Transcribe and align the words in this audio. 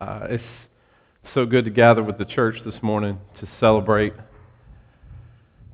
Uh, 0.00 0.20
it's 0.30 0.44
so 1.34 1.44
good 1.44 1.66
to 1.66 1.70
gather 1.70 2.02
with 2.02 2.16
the 2.16 2.24
church 2.24 2.56
this 2.64 2.82
morning 2.82 3.18
to 3.38 3.46
celebrate, 3.60 4.14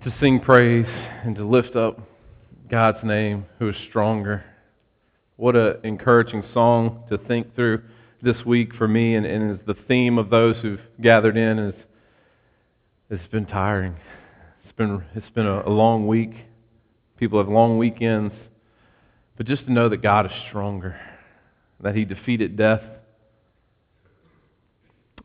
to 0.03 0.13
sing 0.21 0.41
praise, 0.41 0.85
and 1.25 1.37
to 1.37 1.47
lift 1.47 1.77
up 1.77 2.01
God's 2.69 2.99
name, 3.05 3.47
who 3.61 3.69
is 3.69 3.77
stronger. 3.89 4.45
What 5.37 5.55
an 5.55 5.77
encouraging 5.85 6.43
song 6.53 7.05
to 7.09 7.19
think 7.19 7.55
through 7.55 7.83
this 8.21 8.35
week 8.45 8.75
for 8.75 8.89
me, 8.89 9.15
and, 9.15 9.25
and 9.25 9.61
is 9.61 9.65
the 9.65 9.77
theme 9.87 10.19
of 10.19 10.29
those 10.29 10.57
who've 10.57 10.81
gathered 11.01 11.37
in. 11.37 11.61
Is 11.61 11.75
it's 13.09 13.31
been 13.31 13.47
tiring. 13.47 13.95
It's 14.65 14.77
been 14.77 15.05
it's 15.15 15.31
been 15.37 15.47
a, 15.47 15.69
a 15.69 15.71
long 15.71 16.09
week. 16.09 16.33
People 17.17 17.39
have 17.39 17.49
long 17.49 17.79
weekends, 17.79 18.35
but 19.37 19.47
just 19.47 19.67
to 19.67 19.73
know 19.73 19.89
that 19.89 20.03
God 20.03 20.27
is 20.27 20.33
stronger, 20.49 20.99
that 21.81 21.95
He 21.95 22.05
defeated 22.05 22.57
death 22.57 22.83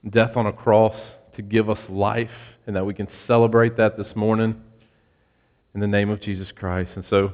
death 0.09 0.35
on 0.35 0.47
a 0.47 0.53
cross 0.53 0.95
to 1.35 1.41
give 1.41 1.69
us 1.69 1.79
life, 1.89 2.29
and 2.67 2.75
that 2.75 2.85
we 2.85 2.93
can 2.93 3.07
celebrate 3.27 3.77
that 3.77 3.97
this 3.97 4.07
morning 4.15 4.61
in 5.73 5.79
the 5.79 5.87
name 5.87 6.09
of 6.09 6.21
Jesus 6.21 6.47
Christ. 6.55 6.91
And 6.95 7.05
so 7.09 7.33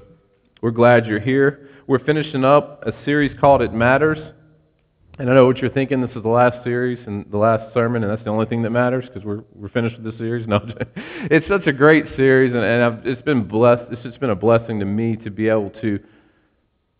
we're 0.61 0.71
glad 0.71 1.05
you're 1.05 1.19
here. 1.19 1.69
We're 1.87 2.03
finishing 2.03 2.43
up 2.43 2.83
a 2.85 2.93
series 3.05 3.37
called 3.39 3.61
It 3.61 3.73
Matters. 3.73 4.19
And 5.19 5.29
I 5.31 5.33
know 5.33 5.47
what 5.47 5.57
you're 5.57 5.71
thinking. 5.71 6.01
This 6.01 6.15
is 6.15 6.21
the 6.21 6.29
last 6.29 6.63
series 6.63 6.99
and 7.07 7.25
the 7.31 7.37
last 7.37 7.73
sermon, 7.73 8.03
and 8.03 8.11
that's 8.11 8.23
the 8.23 8.29
only 8.29 8.45
thing 8.45 8.61
that 8.61 8.69
matters 8.69 9.05
because 9.07 9.23
we're 9.23 9.43
we're 9.55 9.69
finished 9.69 9.97
with 9.97 10.05
this 10.05 10.17
series. 10.19 10.47
No, 10.47 10.59
it's 10.95 11.47
such 11.47 11.65
a 11.65 11.73
great 11.73 12.05
series, 12.15 12.53
and, 12.53 12.63
and 12.63 12.83
I've, 12.83 13.07
it's 13.07 13.21
been 13.23 13.47
blessed. 13.47 13.91
It's 13.91 14.03
just 14.03 14.19
been 14.19 14.29
a 14.29 14.35
blessing 14.35 14.79
to 14.79 14.85
me 14.85 15.15
to 15.17 15.31
be 15.31 15.49
able 15.49 15.71
to 15.81 15.99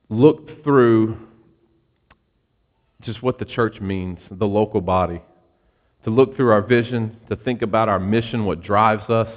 look 0.10 0.64
through 0.64 1.18
just 3.02 3.22
what 3.22 3.38
the 3.38 3.46
church 3.46 3.80
means, 3.80 4.18
the 4.32 4.48
local 4.48 4.82
body, 4.82 5.22
to 6.08 6.14
look 6.14 6.38
through 6.38 6.52
our 6.52 6.62
vision, 6.62 7.18
to 7.28 7.36
think 7.36 7.62
about 7.62 7.90
our 7.90 8.00
mission, 8.00 8.46
what 8.46 8.64
drives 8.64 9.10
us, 9.10 9.28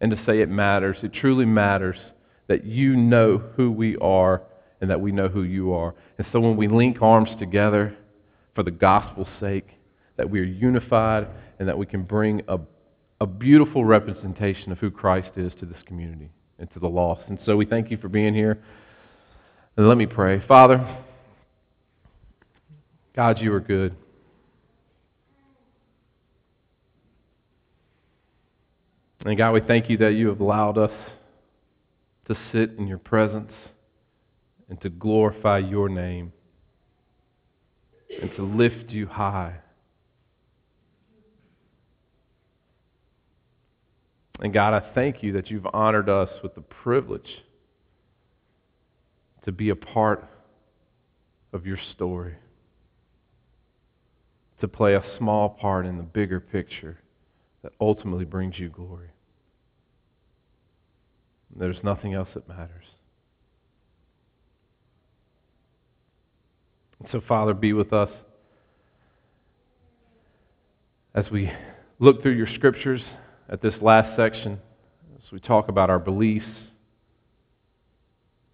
and 0.00 0.12
to 0.12 0.24
say 0.24 0.40
it 0.40 0.48
matters. 0.48 0.96
It 1.02 1.12
truly 1.12 1.44
matters 1.44 1.96
that 2.46 2.64
you 2.64 2.94
know 2.94 3.38
who 3.56 3.72
we 3.72 3.96
are 3.96 4.42
and 4.80 4.88
that 4.88 5.00
we 5.00 5.10
know 5.10 5.26
who 5.26 5.42
you 5.42 5.72
are. 5.72 5.92
And 6.18 6.26
so 6.30 6.38
when 6.38 6.56
we 6.56 6.68
link 6.68 7.02
arms 7.02 7.30
together 7.40 7.96
for 8.54 8.62
the 8.62 8.70
gospel's 8.70 9.26
sake, 9.40 9.70
that 10.18 10.30
we 10.30 10.38
are 10.38 10.44
unified 10.44 11.26
and 11.58 11.66
that 11.66 11.76
we 11.76 11.86
can 11.86 12.04
bring 12.04 12.42
a, 12.46 12.60
a 13.20 13.26
beautiful 13.26 13.84
representation 13.84 14.70
of 14.70 14.78
who 14.78 14.88
Christ 14.88 15.30
is 15.34 15.50
to 15.58 15.66
this 15.66 15.82
community 15.86 16.30
and 16.60 16.72
to 16.74 16.78
the 16.78 16.88
lost. 16.88 17.22
And 17.26 17.40
so 17.44 17.56
we 17.56 17.66
thank 17.66 17.90
you 17.90 17.96
for 17.96 18.08
being 18.08 18.34
here. 18.34 18.62
And 19.76 19.88
let 19.88 19.98
me 19.98 20.06
pray. 20.06 20.44
Father, 20.46 21.02
God, 23.16 23.40
you 23.40 23.52
are 23.52 23.58
good. 23.58 23.96
And 29.24 29.38
God, 29.38 29.52
we 29.52 29.60
thank 29.60 29.88
you 29.88 29.98
that 29.98 30.14
you 30.14 30.28
have 30.28 30.40
allowed 30.40 30.78
us 30.78 30.90
to 32.26 32.36
sit 32.52 32.72
in 32.78 32.88
your 32.88 32.98
presence 32.98 33.52
and 34.68 34.80
to 34.80 34.88
glorify 34.88 35.58
your 35.58 35.88
name 35.88 36.32
and 38.20 38.34
to 38.36 38.42
lift 38.42 38.90
you 38.90 39.06
high. 39.06 39.54
And 44.40 44.52
God, 44.52 44.74
I 44.74 44.92
thank 44.92 45.22
you 45.22 45.32
that 45.34 45.50
you've 45.50 45.66
honored 45.72 46.08
us 46.08 46.30
with 46.42 46.56
the 46.56 46.62
privilege 46.62 47.44
to 49.44 49.52
be 49.52 49.68
a 49.68 49.76
part 49.76 50.28
of 51.52 51.64
your 51.64 51.78
story, 51.94 52.34
to 54.60 54.66
play 54.66 54.94
a 54.94 55.04
small 55.16 55.48
part 55.48 55.86
in 55.86 55.96
the 55.96 56.02
bigger 56.02 56.40
picture 56.40 57.01
that 57.62 57.72
ultimately 57.80 58.24
brings 58.24 58.58
you 58.58 58.68
glory. 58.68 59.10
There's 61.54 61.76
nothing 61.82 62.14
else 62.14 62.28
that 62.34 62.48
matters. 62.48 62.84
So, 67.10 67.20
Father, 67.26 67.52
be 67.52 67.72
with 67.72 67.92
us 67.92 68.10
as 71.14 71.24
we 71.30 71.50
look 71.98 72.22
through 72.22 72.36
your 72.36 72.48
scriptures 72.54 73.02
at 73.48 73.60
this 73.60 73.74
last 73.80 74.16
section, 74.16 74.58
as 75.16 75.32
we 75.32 75.40
talk 75.40 75.68
about 75.68 75.90
our 75.90 75.98
beliefs, 75.98 76.46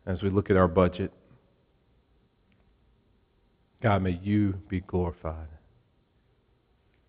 as 0.06 0.22
we 0.22 0.30
look 0.30 0.50
at 0.50 0.56
our 0.56 0.68
budget. 0.68 1.12
God, 3.82 4.02
may 4.02 4.18
you 4.22 4.54
be 4.68 4.80
glorified. 4.80 5.48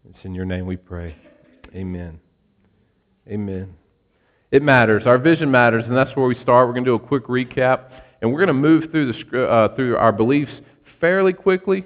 It's 0.08 0.20
in 0.24 0.36
your 0.36 0.46
name 0.46 0.66
we 0.66 0.78
pray. 0.78 1.16
Amen. 1.75 2.19
Amen. 3.28 3.75
It 4.52 4.63
matters. 4.63 5.03
Our 5.06 5.18
vision 5.19 5.52
matters, 5.52 5.84
and 5.85 5.96
that's 5.96 6.16
where 6.16 6.25
we 6.25 6.35
start. 6.41 6.68
We're 6.68 6.74
going 6.74 6.85
to 6.85 6.91
do 6.91 6.96
a 6.96 7.00
quick 7.00 7.28
recap, 7.28 7.91
and 8.22 8.31
we're 8.31 8.40
going 8.40 8.47
to 8.47 8.53
move 8.53 8.90
through 8.91 9.13
the 9.13 9.47
uh, 9.47 9.75
through 9.75 9.97
our 9.97 10.12
beliefs 10.12 10.52
fairly 11.00 11.34
quickly, 11.34 11.85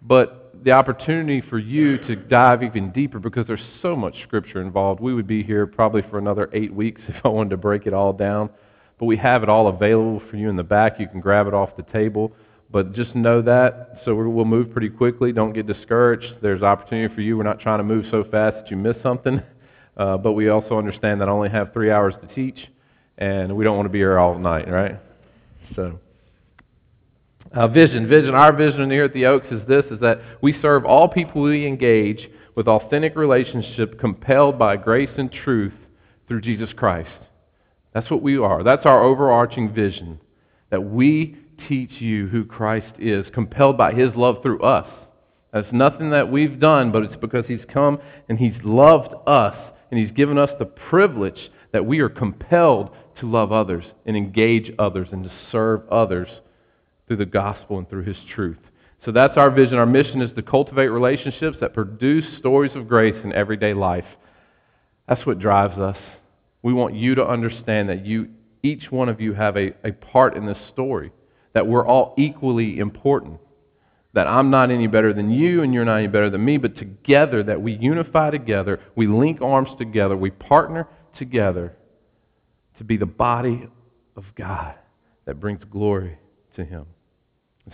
but 0.00 0.40
the 0.64 0.72
opportunity 0.72 1.42
for 1.48 1.58
you 1.58 1.98
to 2.06 2.16
dive 2.16 2.62
even 2.62 2.90
deeper 2.92 3.18
because 3.18 3.46
there's 3.46 3.60
so 3.82 3.94
much 3.94 4.14
scripture 4.22 4.60
involved. 4.60 5.00
We 5.00 5.14
would 5.14 5.26
be 5.26 5.42
here 5.42 5.66
probably 5.66 6.02
for 6.10 6.18
another 6.18 6.48
eight 6.52 6.72
weeks 6.72 7.00
if 7.08 7.16
I 7.24 7.28
wanted 7.28 7.50
to 7.50 7.56
break 7.56 7.86
it 7.86 7.92
all 7.92 8.12
down, 8.12 8.50
but 8.98 9.06
we 9.06 9.16
have 9.18 9.42
it 9.42 9.48
all 9.48 9.68
available 9.68 10.22
for 10.30 10.36
you 10.36 10.48
in 10.48 10.56
the 10.56 10.62
back. 10.62 10.98
You 10.98 11.08
can 11.08 11.20
grab 11.20 11.46
it 11.46 11.54
off 11.54 11.76
the 11.76 11.82
table. 11.84 12.32
But 12.72 12.92
just 12.92 13.14
know 13.16 13.42
that, 13.42 14.00
so 14.04 14.14
we'll 14.14 14.44
move 14.44 14.70
pretty 14.72 14.90
quickly. 14.90 15.32
Don't 15.32 15.52
get 15.52 15.66
discouraged. 15.66 16.34
There's 16.40 16.62
opportunity 16.62 17.12
for 17.14 17.20
you. 17.20 17.36
We're 17.36 17.42
not 17.42 17.60
trying 17.60 17.78
to 17.78 17.84
move 17.84 18.04
so 18.10 18.22
fast 18.24 18.56
that 18.56 18.70
you 18.70 18.76
miss 18.76 18.96
something. 19.02 19.42
Uh, 19.96 20.16
but 20.16 20.32
we 20.32 20.48
also 20.48 20.78
understand 20.78 21.20
that 21.20 21.28
I 21.28 21.32
only 21.32 21.50
have 21.50 21.74
three 21.74 21.90
hours 21.90 22.14
to 22.22 22.34
teach, 22.34 22.58
and 23.18 23.54
we 23.54 23.64
don't 23.64 23.76
want 23.76 23.84
to 23.86 23.92
be 23.92 23.98
here 23.98 24.18
all 24.18 24.38
night, 24.38 24.66
right? 24.66 24.98
So, 25.76 25.98
uh, 27.52 27.68
vision, 27.68 28.08
vision. 28.08 28.34
Our 28.34 28.56
vision 28.56 28.90
here 28.90 29.04
at 29.04 29.12
the 29.12 29.26
Oaks 29.26 29.48
is 29.50 29.60
this: 29.68 29.84
is 29.90 30.00
that 30.00 30.20
we 30.40 30.58
serve 30.62 30.86
all 30.86 31.08
people 31.08 31.42
we 31.42 31.66
engage 31.66 32.30
with 32.54 32.66
authentic 32.66 33.14
relationship, 33.14 33.98
compelled 34.00 34.58
by 34.58 34.76
grace 34.76 35.10
and 35.18 35.30
truth 35.30 35.74
through 36.28 36.40
Jesus 36.40 36.70
Christ. 36.74 37.10
That's 37.92 38.10
what 38.10 38.22
we 38.22 38.38
are. 38.38 38.62
That's 38.62 38.86
our 38.86 39.02
overarching 39.02 39.74
vision. 39.74 40.20
That 40.70 40.82
we 40.82 41.36
teach 41.68 41.90
you 42.00 42.28
who 42.28 42.44
Christ 42.44 42.92
is, 42.98 43.26
compelled 43.34 43.76
by 43.76 43.92
His 43.92 44.10
love 44.14 44.36
through 44.42 44.62
us. 44.62 44.88
That's 45.52 45.72
nothing 45.72 46.10
that 46.10 46.30
we've 46.30 46.60
done, 46.60 46.92
but 46.92 47.02
it's 47.02 47.16
because 47.20 47.44
He's 47.46 47.64
come 47.72 47.98
and 48.28 48.38
He's 48.38 48.54
loved 48.64 49.14
us, 49.26 49.56
and 49.90 49.98
He's 49.98 50.14
given 50.16 50.38
us 50.38 50.50
the 50.58 50.66
privilege 50.66 51.50
that 51.72 51.86
we 51.86 52.00
are 52.00 52.08
compelled 52.08 52.90
to 53.20 53.30
love 53.30 53.52
others 53.52 53.84
and 54.06 54.16
engage 54.16 54.72
others 54.78 55.08
and 55.12 55.24
to 55.24 55.32
serve 55.50 55.88
others 55.90 56.28
through 57.06 57.16
the 57.16 57.26
gospel 57.26 57.78
and 57.78 57.88
through 57.88 58.04
His 58.04 58.16
truth. 58.34 58.58
So 59.04 59.12
that's 59.12 59.36
our 59.36 59.50
vision. 59.50 59.78
Our 59.78 59.86
mission 59.86 60.20
is 60.20 60.30
to 60.36 60.42
cultivate 60.42 60.88
relationships 60.88 61.56
that 61.60 61.74
produce 61.74 62.24
stories 62.38 62.72
of 62.74 62.86
grace 62.86 63.16
in 63.24 63.32
everyday 63.32 63.72
life. 63.72 64.04
That's 65.08 65.24
what 65.26 65.38
drives 65.38 65.78
us. 65.78 65.96
We 66.62 66.72
want 66.72 66.94
you 66.94 67.14
to 67.14 67.26
understand 67.26 67.88
that 67.88 68.04
you, 68.04 68.28
each 68.62 68.90
one 68.90 69.08
of 69.08 69.20
you, 69.20 69.32
have 69.32 69.56
a, 69.56 69.74
a 69.82 69.92
part 69.92 70.36
in 70.36 70.44
this 70.44 70.58
story 70.72 71.10
that 71.52 71.66
we're 71.66 71.86
all 71.86 72.14
equally 72.16 72.78
important. 72.78 73.40
That 74.12 74.26
I'm 74.26 74.50
not 74.50 74.70
any 74.70 74.86
better 74.86 75.12
than 75.12 75.30
you 75.30 75.62
and 75.62 75.72
you're 75.72 75.84
not 75.84 75.98
any 75.98 76.08
better 76.08 76.30
than 76.30 76.44
me, 76.44 76.56
but 76.56 76.76
together, 76.76 77.42
that 77.44 77.60
we 77.60 77.74
unify 77.74 78.30
together, 78.30 78.80
we 78.96 79.06
link 79.06 79.40
arms 79.40 79.68
together, 79.78 80.16
we 80.16 80.30
partner 80.30 80.88
together 81.16 81.76
to 82.78 82.84
be 82.84 82.96
the 82.96 83.06
body 83.06 83.68
of 84.16 84.24
God 84.36 84.74
that 85.26 85.38
brings 85.38 85.60
glory 85.70 86.18
to 86.56 86.64
Him. 86.64 86.86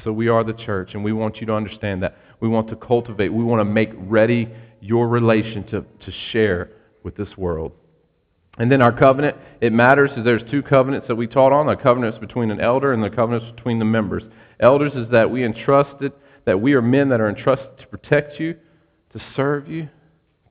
so 0.05 0.13
we 0.13 0.29
are 0.29 0.45
the 0.45 0.53
church, 0.53 0.91
and 0.93 1.03
we 1.03 1.13
want 1.13 1.37
you 1.37 1.47
to 1.47 1.55
understand 1.55 2.03
that. 2.03 2.17
We 2.41 2.49
want 2.49 2.69
to 2.69 2.77
cultivate, 2.77 3.31
we 3.31 3.45
want 3.45 3.61
to 3.61 3.65
make 3.65 3.91
ready 3.97 4.49
your 4.81 5.09
relation 5.09 5.65
to, 5.69 5.81
to 5.81 6.13
share 6.33 6.71
with 7.03 7.17
this 7.17 7.35
world. 7.39 7.73
And 8.59 8.73
then 8.73 8.81
our 8.81 8.93
covenant, 8.93 9.37
it 9.61 9.73
matters. 9.73 10.11
There's 10.17 10.43
two 10.51 10.63
covenants 10.63 11.09
that 11.09 11.15
we 11.17 11.27
taught 11.27 11.53
on. 11.53 11.67
The 11.67 11.77
covenants 11.77 12.19
between 12.19 12.51
an 12.51 12.61
elder 12.61 12.93
and 12.93 13.03
the 13.03 13.11
covenants 13.11 13.47
between 13.55 13.79
the 13.79 13.85
members. 13.85 14.23
Elders 14.61 14.93
is 14.95 15.11
that 15.13 15.31
we 15.31 15.45
entrusted, 15.45 16.13
that 16.47 16.61
we 16.61 16.73
are 16.73 16.83
men 16.83 17.11
that 17.11 17.21
are 17.21 17.29
entrusted 17.29 17.79
to 17.79 17.87
protect 17.87 18.41
you, 18.41 18.55
to 19.13 19.21
serve 19.35 19.69
you, 19.69 19.89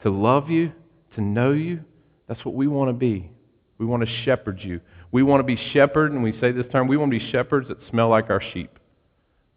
to 0.04 0.10
love 0.12 0.50
you, 0.50 0.72
to 1.16 1.22
know 1.22 1.52
you. 1.52 1.81
That's 2.28 2.44
what 2.46 2.54
we 2.54 2.68
want 2.68 2.90
to 2.90 2.94
be. 2.94 3.31
We 3.78 3.86
want 3.86 4.04
to 4.04 4.24
shepherd 4.24 4.60
you. 4.62 4.81
We 5.12 5.24
want 5.24 5.40
to 5.40 5.44
be 5.44 5.58
shepherd, 5.74 6.12
and 6.12 6.22
we 6.22 6.38
say 6.40 6.51
this 6.51 6.66
term, 6.72 6.88
we 6.88 6.98
want 6.98 7.12
to 7.12 7.19
be 7.19 7.31
shepherds 7.31 7.68
that 7.69 7.78
smell 7.90 8.10
like 8.10 8.30
our 8.30 8.42
sheep. 8.54 8.78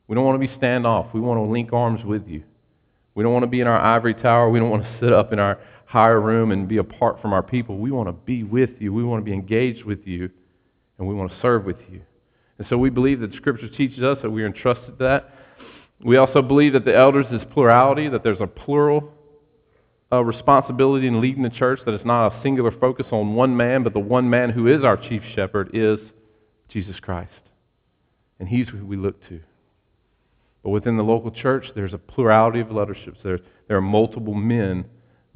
We 0.07 0.15
don't 0.15 0.25
want 0.25 0.41
to 0.41 0.49
be 0.49 0.55
standoff. 0.55 1.13
We 1.13 1.21
want 1.21 1.39
to 1.39 1.43
link 1.43 1.73
arms 1.73 2.05
with 2.05 2.27
you. 2.27 2.45
We 3.15 3.23
don't 3.23 3.33
want 3.33 3.43
to 3.43 3.49
be 3.49 3.61
in 3.61 3.67
our 3.67 3.79
ivory 3.79 4.15
tower. 4.15 4.49
We 4.49 4.59
don't 4.59 4.71
want 4.71 4.85
to 4.85 4.99
sit 5.01 5.13
up 5.13 5.33
in 5.33 5.39
our 5.39 5.59
higher 5.89 6.21
room 6.21 6.53
and 6.53 6.69
be 6.69 6.77
apart 6.77 7.21
from 7.23 7.33
our 7.33 7.43
people. 7.43 7.79
We 7.79 7.91
want 7.91 8.09
to 8.09 8.13
be 8.13 8.45
with 8.45 8.71
you. 8.79 8.93
We 8.93 9.03
want 9.03 9.23
to 9.23 9.25
be 9.25 9.33
engaged 9.33 9.85
with 9.85 10.07
you, 10.07 10.29
and 10.99 11.09
we 11.09 11.15
want 11.15 11.31
to 11.31 11.41
serve 11.41 11.65
with 11.65 11.79
you. 11.91 12.03
And 12.59 12.67
so 12.69 12.77
we 12.77 12.91
believe 12.91 13.21
that 13.21 13.33
Scripture 13.35 13.71
teaches 13.71 14.03
us 14.03 14.19
that 14.23 14.31
we 14.31 14.43
are 14.43 14.47
entrusted 14.47 14.99
to 14.99 15.05
that. 15.05 15.31
We 16.05 16.19
also 16.19 16.43
believe 16.43 16.75
that 16.75 16.85
the 16.85 16.95
elders 16.95 17.25
is 17.33 17.41
plurality, 17.53 18.09
that 18.11 18.23
there's 18.23 18.41
a 18.41 18.47
plural 18.47 19.11
uh, 20.13 20.23
responsibility 20.23 21.07
in 21.07 21.23
leading 21.23 21.43
the 21.43 21.51
church, 21.51 21.81
that 21.87 21.95
it's 21.95 22.05
not 22.05 22.35
a 22.35 22.43
singular 22.43 22.71
focus 22.71 23.07
on 23.11 23.35
one 23.35 23.57
man, 23.57 23.83
but 23.83 23.95
the 23.95 23.99
one 23.99 24.29
man 24.29 24.51
who 24.51 24.67
is 24.67 24.85
our 24.85 24.97
chief 24.97 25.23
shepherd 25.35 25.71
is 25.73 25.99
Jesus 26.69 27.01
Christ. 27.01 27.33
And 28.39 28.47
he's 28.47 28.69
who 28.69 28.85
we 28.85 28.97
look 28.97 29.27
to. 29.31 29.41
But 30.63 30.71
within 30.71 30.99
the 30.99 31.03
local 31.03 31.31
church, 31.31 31.65
there's 31.75 31.95
a 31.95 31.99
plurality 31.99 32.61
of 32.61 32.71
leaderships. 32.71 33.19
There, 33.25 33.39
there 33.69 33.79
are 33.79 33.83
multiple 33.83 34.35
men 34.35 34.85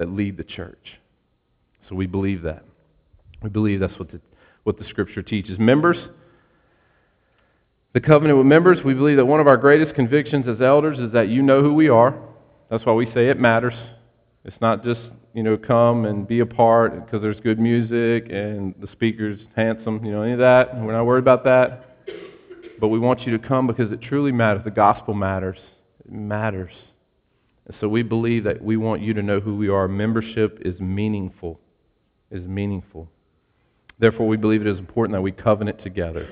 that 0.03 0.11
lead 0.11 0.37
the 0.37 0.43
church. 0.43 0.99
So 1.89 1.95
we 1.95 2.07
believe 2.07 2.43
that. 2.43 2.65
We 3.41 3.51
believe 3.51 3.79
that's 3.79 3.97
what 4.01 4.11
the, 4.11 4.21
what 4.65 4.77
the 4.77 4.85
Scripture 4.89 5.23
teaches. 5.23 5.61
Members, 5.61 5.97
the 7.93 8.01
covenant 8.01 8.37
with 8.37 8.47
members, 8.47 8.79
we 8.85 8.95
believe 8.95 9.17
that 9.19 9.27
one 9.27 9.39
of 9.39 9.47
our 9.47 9.57
greatest 9.57 9.95
convictions 9.95 10.47
as 10.49 10.61
elders 10.61 10.99
is 10.99 11.13
that 11.13 11.29
you 11.29 11.41
know 11.41 11.63
who 11.63 11.73
we 11.73 11.89
are. 11.89 12.19
That's 12.69 12.85
why 12.85 12.95
we 12.95 13.07
say 13.15 13.29
it 13.29 13.39
matters. 13.39 13.75
It's 14.45 14.57
not 14.61 14.83
just, 14.83 15.01
you 15.35 15.45
know, 15.45 15.57
come 15.57 16.05
and 16.05 16.27
be 16.27 16.41
a 16.41 16.47
part 16.47 17.05
because 17.05 17.23
there's 17.23 17.39
good 17.39 17.61
music 17.61 18.27
and 18.29 18.75
the 18.81 18.89
speaker's 18.91 19.39
handsome, 19.55 20.05
you 20.05 20.11
know, 20.11 20.23
any 20.23 20.33
of 20.33 20.41
that. 20.41 20.75
We're 20.75 20.93
not 20.93 21.07
worried 21.07 21.23
about 21.23 21.45
that. 21.45 21.87
But 22.81 22.89
we 22.89 22.99
want 22.99 23.21
you 23.21 23.39
to 23.39 23.47
come 23.47 23.69
because 23.69 23.93
it 23.93 24.03
truly 24.03 24.33
matters. 24.33 24.65
The 24.65 24.73
gospel 24.73 25.15
matters. 25.15 25.59
It 26.05 26.11
matters. 26.11 26.73
And 27.67 27.77
so 27.81 27.89
we 27.89 28.03
believe 28.03 28.45
that 28.45 28.63
we 28.63 28.77
want 28.77 29.03
you 29.03 29.15
to 29.15 29.23
know 29.23 29.41
who 29.41 29.57
we 29.57 29.69
are. 29.69 29.87
Membership 29.89 30.59
is 30.63 30.81
meaningful. 30.81 31.61
Is 32.31 32.43
meaningful. 32.43 33.09
Therefore, 33.99 34.27
we 34.27 34.37
believe 34.37 34.63
it 34.63 34.67
is 34.67 34.79
important 34.79 35.15
that 35.15 35.23
we 35.23 35.33
covenant 35.33 35.83
together, 35.85 36.29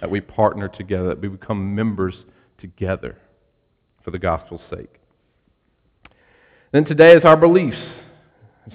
that 0.00 0.10
we 0.10 0.20
partner 0.20 0.68
together, 0.68 1.08
that 1.08 1.20
we 1.20 1.28
become 1.28 1.74
members 1.74 2.14
together 2.58 3.18
for 4.04 4.10
the 4.10 4.18
gospel's 4.18 4.62
sake. 4.70 5.00
Then 6.72 6.84
today 6.84 7.12
is 7.12 7.24
our 7.24 7.36
beliefs. 7.36 7.76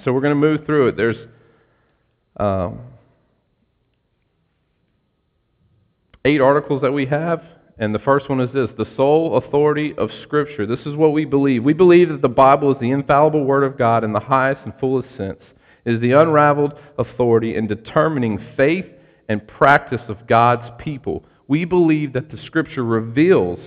So 0.04 0.12
we're 0.12 0.22
going 0.22 0.32
to 0.32 0.36
move 0.36 0.66
through 0.66 0.90
it. 0.90 0.98
There's 0.98 1.18
um, 2.38 2.82
eight 6.26 6.42
articles 6.42 6.82
that 6.82 6.92
we 6.92 7.06
have, 7.06 7.42
and 7.78 7.94
the 7.94 8.00
first 8.00 8.30
one 8.30 8.40
is 8.40 8.54
this 8.54 8.70
the 8.78 8.88
sole 8.96 9.38
authority 9.38 9.94
of 9.98 10.10
Scripture. 10.24 10.66
This 10.66 10.86
is 10.86 10.96
what 10.96 11.14
we 11.14 11.26
believe. 11.26 11.64
We 11.64 11.74
believe 11.74 12.10
that 12.10 12.22
the 12.22 12.30
Bible 12.30 12.72
is 12.72 12.80
the 12.80 12.92
infallible 12.92 13.44
Word 13.44 13.64
of 13.64 13.78
God 13.78 14.04
in 14.04 14.14
the 14.14 14.20
highest 14.20 14.62
and 14.66 14.74
fullest 14.80 15.10
sense. 15.18 15.42
It 15.86 15.96
is 15.96 16.02
the 16.02 16.14
unraveled 16.14 16.74
authority 16.98 17.56
in 17.56 17.68
determining 17.68 18.44
faith 18.58 18.86
and 19.30 19.48
practice 19.48 20.02
of 20.08 20.28
God's 20.28 20.72
people. 20.84 21.26
We 21.48 21.66
believe 21.66 22.14
that 22.14 22.32
the 22.32 22.40
Scripture 22.46 22.84
reveals 22.84 23.60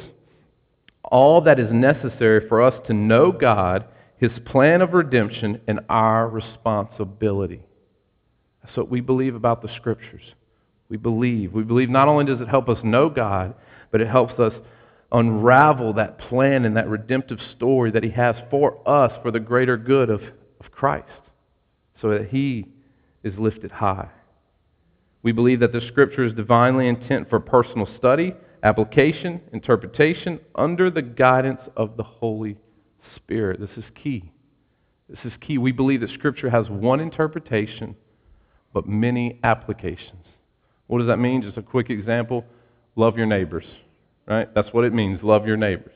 all 1.05 1.41
that 1.43 1.61
is 1.61 1.73
necessary 1.73 2.49
for 2.49 2.63
us 2.63 2.75
to 2.87 2.93
know 2.93 3.33
God 3.33 3.85
his 4.19 4.33
plan 4.47 4.83
of 4.83 4.93
redemption, 4.93 5.61
and 5.69 5.81
our 5.89 6.29
responsibility. 6.29 7.63
That's 8.63 8.77
what 8.77 8.91
we 8.91 9.01
believe 9.01 9.35
about 9.35 9.63
the 9.63 9.69
Scriptures. 9.77 10.23
We 10.89 10.97
believe. 10.97 11.53
We 11.53 11.63
believe 11.63 11.89
not 11.89 12.09
only 12.09 12.25
does 12.25 12.41
it 12.41 12.49
help 12.49 12.69
us 12.69 12.79
know 12.83 13.09
God, 13.09 13.55
but 13.91 14.01
it 14.01 14.09
helps 14.09 14.39
us 14.39 14.53
unravel 15.13 15.95
that 15.95 16.19
plan 16.19 16.65
and 16.65 16.77
that 16.77 16.89
redemptive 16.89 17.39
story 17.57 17.91
that 17.91 18.03
He 18.03 18.11
has 18.11 18.37
for 18.51 18.87
us 18.89 19.13
for 19.23 19.31
the 19.31 19.41
greater 19.41 19.77
good 19.77 20.11
of, 20.11 20.21
of 20.61 20.71
Christ, 20.71 21.09
so 22.01 22.11
that 22.11 22.29
He 22.29 22.67
is 23.23 23.35
lifted 23.39 23.71
high. 23.71 24.09
We 25.23 25.33
believe 25.33 25.61
that 25.61 25.73
the 25.73 25.81
Scripture 25.89 26.25
is 26.25 26.35
divinely 26.35 26.89
intent 26.89 27.29
for 27.29 27.41
personal 27.41 27.89
study, 27.99 28.35
application, 28.63 29.41
interpretation, 29.53 30.41
under 30.55 30.91
the 30.91 31.03
guidance 31.03 31.61
of 31.77 31.97
the 31.97 32.03
Holy 32.03 32.57
Spirit. 33.17 33.61
This 33.61 33.77
is 33.77 33.85
key. 34.03 34.31
This 35.09 35.19
is 35.25 35.33
key. 35.41 35.59
We 35.59 35.73
believe 35.73 36.03
that 36.03 36.11
Scripture 36.11 36.51
has 36.51 36.69
one 36.69 37.01
interpretation, 37.01 37.97
but 38.75 38.87
many 38.87 39.41
applications. 39.43 40.25
What 40.87 40.99
does 40.99 41.09
that 41.09 41.19
mean? 41.19 41.43
Just 41.43 41.57
a 41.57 41.63
quick 41.63 41.91
example. 41.91 42.45
Love 42.99 43.17
your 43.17 43.27
neighbors. 43.27 43.65
Right? 44.27 44.55
That's 44.55 44.69
what 44.73 44.85
it 44.85 44.93
means. 44.93 45.21
Love 45.23 45.47
your 45.47 45.57
neighbors. 45.57 45.95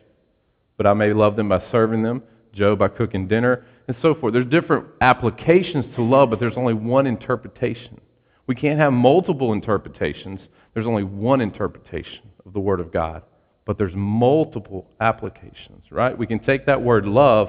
But 0.79 0.87
I 0.87 0.95
may 0.95 1.13
love 1.13 1.37
them 1.37 1.51
by 1.51 1.63
serving 1.71 2.03
them, 2.03 2.23
Joe 2.55 2.75
by 2.75 2.89
cooking 2.89 3.29
dinner, 3.29 3.67
and 3.89 3.97
so 4.01 4.15
forth. 4.15 4.33
There's 4.33 4.49
different 4.49 4.87
applications 5.03 5.85
to 5.97 6.03
love, 6.03 6.31
but 6.31 6.41
there's 6.41 6.57
only 6.57 6.73
one 6.73 7.07
interpretation. 7.07 8.01
We 8.47 8.55
can't 8.55 8.81
have 8.81 8.95
multiple 8.95 9.53
interpretations. 9.53 10.41
There's 10.73 10.87
only 10.87 11.05
one 11.05 11.43
interpretation 11.43 12.31
of 12.47 12.55
the 12.55 12.61
Word 12.61 12.81
of 12.81 12.91
God 12.91 13.23
but 13.65 13.79
there's 13.79 13.95
multiple 13.95 14.87
applications, 15.01 15.85
right? 15.91 16.17
We 16.17 16.27
can 16.27 16.41
take 16.41 16.67
that 16.67 16.83
word 16.83 17.07
love 17.07 17.49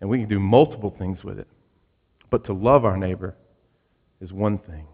and 0.00 0.08
we 0.08 0.18
can 0.18 0.28
do 0.28 0.38
multiple 0.38 0.94
things 0.98 1.24
with 1.24 1.38
it. 1.38 1.48
But 2.30 2.44
to 2.46 2.52
love 2.52 2.84
our 2.84 2.96
neighbor 2.96 3.34
is 4.20 4.32
one 4.32 4.58
thing. 4.58 4.86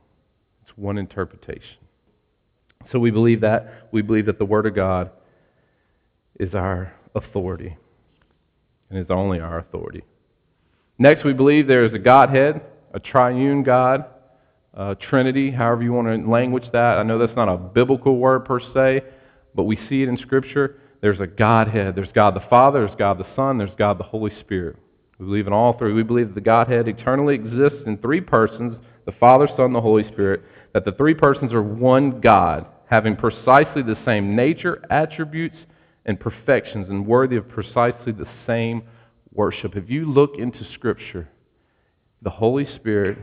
It's 0.62 0.76
one 0.76 0.96
interpretation. 0.96 1.81
So 2.90 2.98
we 2.98 3.10
believe 3.10 3.42
that. 3.42 3.88
We 3.92 4.02
believe 4.02 4.26
that 4.26 4.38
the 4.38 4.44
Word 4.44 4.66
of 4.66 4.74
God 4.74 5.10
is 6.40 6.54
our 6.54 6.92
authority 7.14 7.76
and 8.90 8.98
is 8.98 9.06
only 9.10 9.40
our 9.40 9.58
authority. 9.58 10.02
Next, 10.98 11.24
we 11.24 11.32
believe 11.32 11.66
there 11.66 11.84
is 11.84 11.94
a 11.94 11.98
Godhead, 11.98 12.60
a 12.94 13.00
triune 13.00 13.62
God, 13.62 14.04
a 14.74 14.94
Trinity, 14.94 15.50
however 15.50 15.82
you 15.82 15.92
want 15.92 16.08
to 16.08 16.30
language 16.30 16.64
that. 16.72 16.98
I 16.98 17.02
know 17.02 17.18
that's 17.18 17.36
not 17.36 17.48
a 17.48 17.56
biblical 17.56 18.16
word 18.16 18.44
per 18.44 18.60
se, 18.74 19.02
but 19.54 19.64
we 19.64 19.76
see 19.88 20.02
it 20.02 20.08
in 20.08 20.16
Scripture. 20.18 20.78
There's 21.00 21.20
a 21.20 21.26
Godhead. 21.26 21.94
There's 21.94 22.12
God 22.14 22.34
the 22.34 22.44
Father, 22.48 22.86
there's 22.86 22.98
God 22.98 23.18
the 23.18 23.26
Son, 23.36 23.58
there's 23.58 23.74
God 23.76 23.98
the 23.98 24.04
Holy 24.04 24.32
Spirit. 24.40 24.76
We 25.18 25.26
believe 25.26 25.46
in 25.46 25.52
all 25.52 25.76
three. 25.78 25.92
We 25.92 26.02
believe 26.02 26.28
that 26.28 26.34
the 26.34 26.40
Godhead 26.40 26.88
eternally 26.88 27.34
exists 27.34 27.82
in 27.86 27.98
three 27.98 28.20
persons 28.20 28.76
the 29.04 29.12
Father, 29.12 29.48
Son, 29.56 29.72
the 29.72 29.80
Holy 29.80 30.06
Spirit, 30.12 30.42
that 30.72 30.84
the 30.84 30.92
three 30.92 31.14
persons 31.14 31.52
are 31.52 31.62
one 31.62 32.20
God, 32.20 32.66
having 32.86 33.16
precisely 33.16 33.82
the 33.82 33.98
same 34.04 34.34
nature, 34.34 34.82
attributes, 34.90 35.56
and 36.04 36.18
perfections, 36.18 36.88
and 36.88 37.06
worthy 37.06 37.36
of 37.36 37.48
precisely 37.48 38.12
the 38.12 38.28
same 38.46 38.82
worship. 39.32 39.76
If 39.76 39.88
you 39.88 40.10
look 40.10 40.32
into 40.38 40.66
Scripture, 40.74 41.28
the 42.22 42.30
Holy 42.30 42.66
Spirit, 42.76 43.18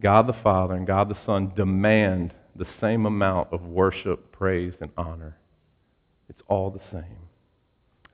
God 0.00 0.26
the 0.26 0.36
Father, 0.42 0.74
and 0.74 0.86
God 0.86 1.08
the 1.08 1.18
Son 1.26 1.52
demand 1.56 2.32
the 2.56 2.66
same 2.80 3.06
amount 3.06 3.52
of 3.52 3.62
worship, 3.62 4.32
praise, 4.32 4.74
and 4.80 4.90
honor. 4.96 5.36
It's 6.28 6.40
all 6.48 6.70
the 6.70 6.80
same. 6.92 7.16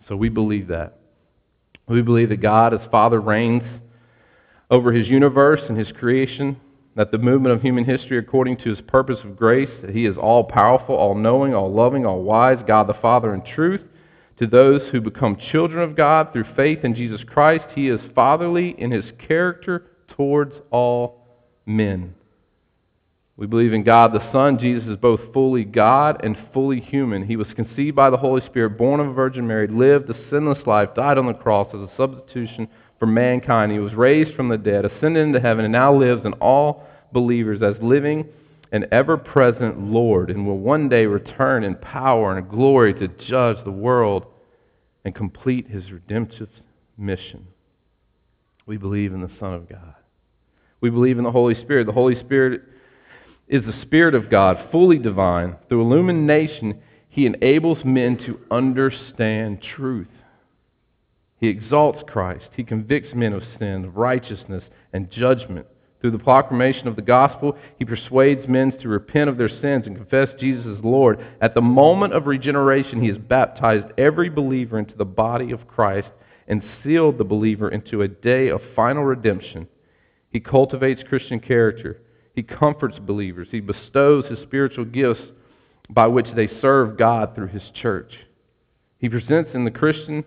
So 0.09 0.17
we 0.17 0.29
believe 0.29 0.69
that. 0.69 0.99
We 1.89 2.03
believe 2.03 2.29
that 2.31 2.41
God, 2.41 2.75
as 2.75 2.81
Father, 2.91 3.21
reigns 3.21 3.63
over 4.71 4.93
his 4.93 5.09
universe 5.09 5.61
and 5.69 5.79
his 5.79 5.91
creation, 5.93 6.59
that 6.97 7.11
the 7.11 7.19
movement 7.19 7.55
of 7.55 7.63
human 7.63 7.85
history 7.85 8.19
according 8.19 8.57
to 8.59 8.71
his 8.71 8.81
purpose 8.83 9.19
of 9.25 9.37
grace, 9.37 9.71
that 9.83 9.95
he 9.95 10.07
is 10.07 10.17
all 10.17 10.45
powerful, 10.45 10.95
all 10.95 11.15
knowing, 11.15 11.55
all 11.55 11.73
loving, 11.73 12.07
all 12.07 12.23
wise, 12.23 12.59
God 12.67 12.89
the 12.89 12.95
Father 12.95 13.35
in 13.35 13.43
truth. 13.43 13.81
To 14.39 14.47
those 14.47 14.83
who 14.91 15.01
become 15.01 15.37
children 15.53 15.83
of 15.83 15.97
God 15.97 16.33
through 16.33 16.55
faith 16.57 16.81
in 16.85 16.95
Jesus 16.95 17.21
Christ, 17.27 17.65
he 17.75 17.89
is 17.89 18.01
fatherly 18.15 18.75
in 18.79 18.91
his 18.91 19.05
character 19.29 19.87
towards 20.17 20.55
all 20.71 21.27
men. 21.67 22.15
We 23.37 23.49
believe 23.49 23.73
in 23.73 23.83
God 23.83 24.13
the 24.13 24.33
Son. 24.33 24.59
Jesus 24.61 24.85
is 24.87 24.97
both 24.97 25.21
fully 25.33 25.65
God 25.65 26.25
and 26.25 26.37
fully 26.53 26.81
human. 26.81 27.27
He 27.27 27.37
was 27.37 27.49
conceived 27.57 27.97
by 27.97 28.11
the 28.11 28.17
Holy 28.17 28.45
Spirit, 28.47 28.79
born 28.79 29.01
of 29.01 29.09
a 29.09 29.13
Virgin 29.13 29.47
Mary, 29.47 29.67
lived 29.67 30.09
a 30.09 30.31
sinless 30.31 30.65
life, 30.67 30.91
died 30.95 31.19
on 31.19 31.27
the 31.27 31.35
cross 31.35 31.69
as 31.75 31.81
a 31.81 31.91
substitution 31.97 32.69
for 33.05 33.11
mankind. 33.11 33.71
He 33.71 33.81
was 33.81 33.93
raised 33.93 34.35
from 34.35 34.49
the 34.49 34.57
dead, 34.57 34.87
ascended 34.87 35.27
into 35.27 35.39
heaven, 35.39 35.67
and 35.67 35.73
now 35.73 35.95
lives 35.95 36.25
in 36.25 36.33
all 36.35 36.85
believers 37.13 37.61
as 37.63 37.75
living 37.83 38.25
and 38.73 38.87
ever 38.93 39.19
present 39.19 39.79
Lord, 39.79 40.31
and 40.31 40.47
will 40.47 40.57
one 40.57 40.89
day 40.89 41.05
return 41.05 41.65
in 41.65 41.75
power 41.77 42.35
and 42.35 42.49
glory 42.49 42.95
to 42.95 43.09
judge 43.29 43.59
the 43.65 43.71
world 43.71 44.25
and 45.05 45.15
complete 45.15 45.69
his 45.69 45.93
redemptive 45.93 46.49
mission. 46.97 47.47
We 48.65 48.79
believe 48.79 49.13
in 49.13 49.21
the 49.21 49.31
Son 49.39 49.53
of 49.53 49.69
God. 49.69 49.95
We 50.81 50.89
believe 50.89 51.19
in 51.19 51.25
the 51.25 51.31
Holy 51.31 51.61
Spirit. 51.61 51.85
The 51.85 51.93
Holy 51.93 52.19
Spirit 52.21 52.63
is 53.49 53.63
the 53.65 53.83
Spirit 53.83 54.15
of 54.15 54.31
God, 54.31 54.71
fully 54.73 54.99
divine. 54.99 55.57
Through 55.69 55.83
illumination, 55.83 56.81
he 57.11 57.27
enables 57.27 57.85
men 57.85 58.17
to 58.25 58.41
understand 58.51 59.63
truth. 59.77 60.09
He 61.45 61.51
exalts 61.51 62.03
Christ. 62.07 62.47
He 62.57 62.65
convicts 62.65 63.15
men 63.15 63.35
of 63.35 63.43
sin, 63.59 63.85
of 63.85 63.99
righteousness, 63.99 64.65
and 64.95 65.11
judgment. 65.11 65.67
Through 66.01 66.13
the 66.13 66.19
proclamation 66.19 66.89
of 66.89 66.97
the 66.97 67.03
gospel, 67.03 67.55
he 67.79 67.85
persuades 67.85 68.49
men 68.49 68.73
to 68.79 68.89
repent 68.89 69.29
of 69.29 69.37
their 69.37 69.51
sins 69.51 69.85
and 69.87 69.95
confess 69.95 70.31
Jesus 70.41 70.65
as 70.65 70.83
Lord. 70.83 71.23
At 71.43 71.53
the 71.53 71.61
moment 71.61 72.15
of 72.15 72.27
regeneration, 72.27 73.03
he 73.03 73.09
has 73.09 73.19
baptized 73.19 73.93
every 73.99 74.31
believer 74.31 74.79
into 74.79 74.97
the 74.97 75.05
body 75.05 75.51
of 75.51 75.69
Christ 75.69 76.09
and 76.49 76.65
sealed 76.83 77.19
the 77.19 77.25
believer 77.25 77.69
into 77.69 78.01
a 78.01 78.09
day 78.09 78.49
of 78.49 78.63
final 78.75 79.05
redemption. 79.05 79.69
He 80.31 80.41
cultivates 80.41 81.03
Christian 81.07 81.41
character. 81.41 82.01
He 82.35 82.43
comforts 82.43 82.99
believers. 82.99 83.49
He 83.51 83.61
bestows 83.61 84.25
his 84.31 84.39
spiritual 84.45 84.87
gifts 84.87 85.21
by 85.91 86.07
which 86.07 86.29
they 86.35 86.49
serve 86.63 86.97
God 86.97 87.35
through 87.35 87.49
his 87.49 87.65
church. 87.83 88.15
He 88.97 89.11
presents 89.11 89.51
in 89.53 89.67
the 89.67 89.71
Christian, 89.71 90.25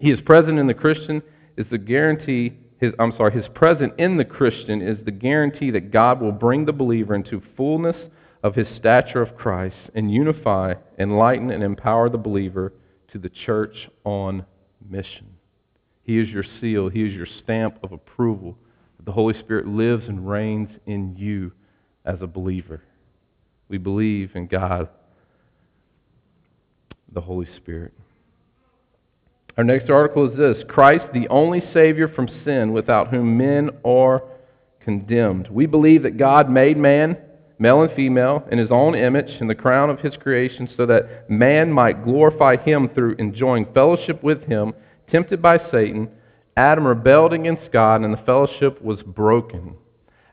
he 0.00 0.10
is 0.10 0.20
present 0.20 0.58
in 0.58 0.66
the 0.66 0.74
Christian 0.74 1.22
is 1.56 1.66
the 1.70 1.78
guarantee 1.78 2.52
his 2.78 2.92
I'm 2.98 3.12
sorry, 3.16 3.32
his 3.32 3.48
present 3.54 3.94
in 3.98 4.16
the 4.16 4.24
Christian 4.24 4.82
is 4.82 4.98
the 5.04 5.10
guarantee 5.10 5.70
that 5.70 5.90
God 5.90 6.20
will 6.20 6.32
bring 6.32 6.66
the 6.66 6.72
believer 6.72 7.14
into 7.14 7.42
fullness 7.56 7.96
of 8.42 8.54
his 8.54 8.66
stature 8.76 9.22
of 9.22 9.36
Christ 9.36 9.76
and 9.94 10.12
unify, 10.12 10.74
enlighten 10.98 11.50
and 11.50 11.62
empower 11.62 12.08
the 12.08 12.18
believer 12.18 12.72
to 13.12 13.18
the 13.18 13.30
church 13.30 13.88
on 14.04 14.44
mission. 14.88 15.26
He 16.04 16.18
is 16.18 16.28
your 16.28 16.44
seal, 16.60 16.88
he 16.88 17.04
is 17.04 17.14
your 17.14 17.26
stamp 17.42 17.78
of 17.82 17.92
approval. 17.92 18.56
The 19.04 19.12
Holy 19.12 19.38
Spirit 19.40 19.66
lives 19.66 20.04
and 20.06 20.28
reigns 20.28 20.70
in 20.86 21.16
you 21.16 21.52
as 22.04 22.18
a 22.20 22.26
believer. 22.26 22.82
We 23.68 23.78
believe 23.78 24.32
in 24.34 24.46
God, 24.46 24.88
the 27.12 27.20
Holy 27.20 27.48
Spirit. 27.56 27.94
Our 29.56 29.64
next 29.64 29.88
article 29.88 30.30
is 30.30 30.36
this 30.36 30.62
Christ, 30.68 31.06
the 31.14 31.28
only 31.28 31.62
Savior 31.72 32.08
from 32.08 32.28
sin, 32.44 32.72
without 32.72 33.08
whom 33.08 33.38
men 33.38 33.70
are 33.86 34.22
condemned. 34.80 35.48
We 35.50 35.64
believe 35.64 36.02
that 36.02 36.18
God 36.18 36.50
made 36.50 36.76
man, 36.76 37.16
male 37.58 37.80
and 37.80 37.90
female, 37.96 38.46
in 38.52 38.58
his 38.58 38.70
own 38.70 38.94
image, 38.94 39.40
in 39.40 39.46
the 39.46 39.54
crown 39.54 39.88
of 39.88 40.00
his 40.00 40.14
creation, 40.16 40.68
so 40.76 40.84
that 40.84 41.30
man 41.30 41.72
might 41.72 42.04
glorify 42.04 42.56
him 42.58 42.90
through 42.90 43.16
enjoying 43.18 43.66
fellowship 43.72 44.22
with 44.22 44.42
him, 44.42 44.74
tempted 45.10 45.40
by 45.40 45.58
Satan. 45.72 46.10
Adam 46.58 46.86
rebelled 46.86 47.32
against 47.32 47.72
God, 47.72 48.02
and 48.02 48.12
the 48.12 48.22
fellowship 48.26 48.82
was 48.82 49.00
broken. 49.02 49.74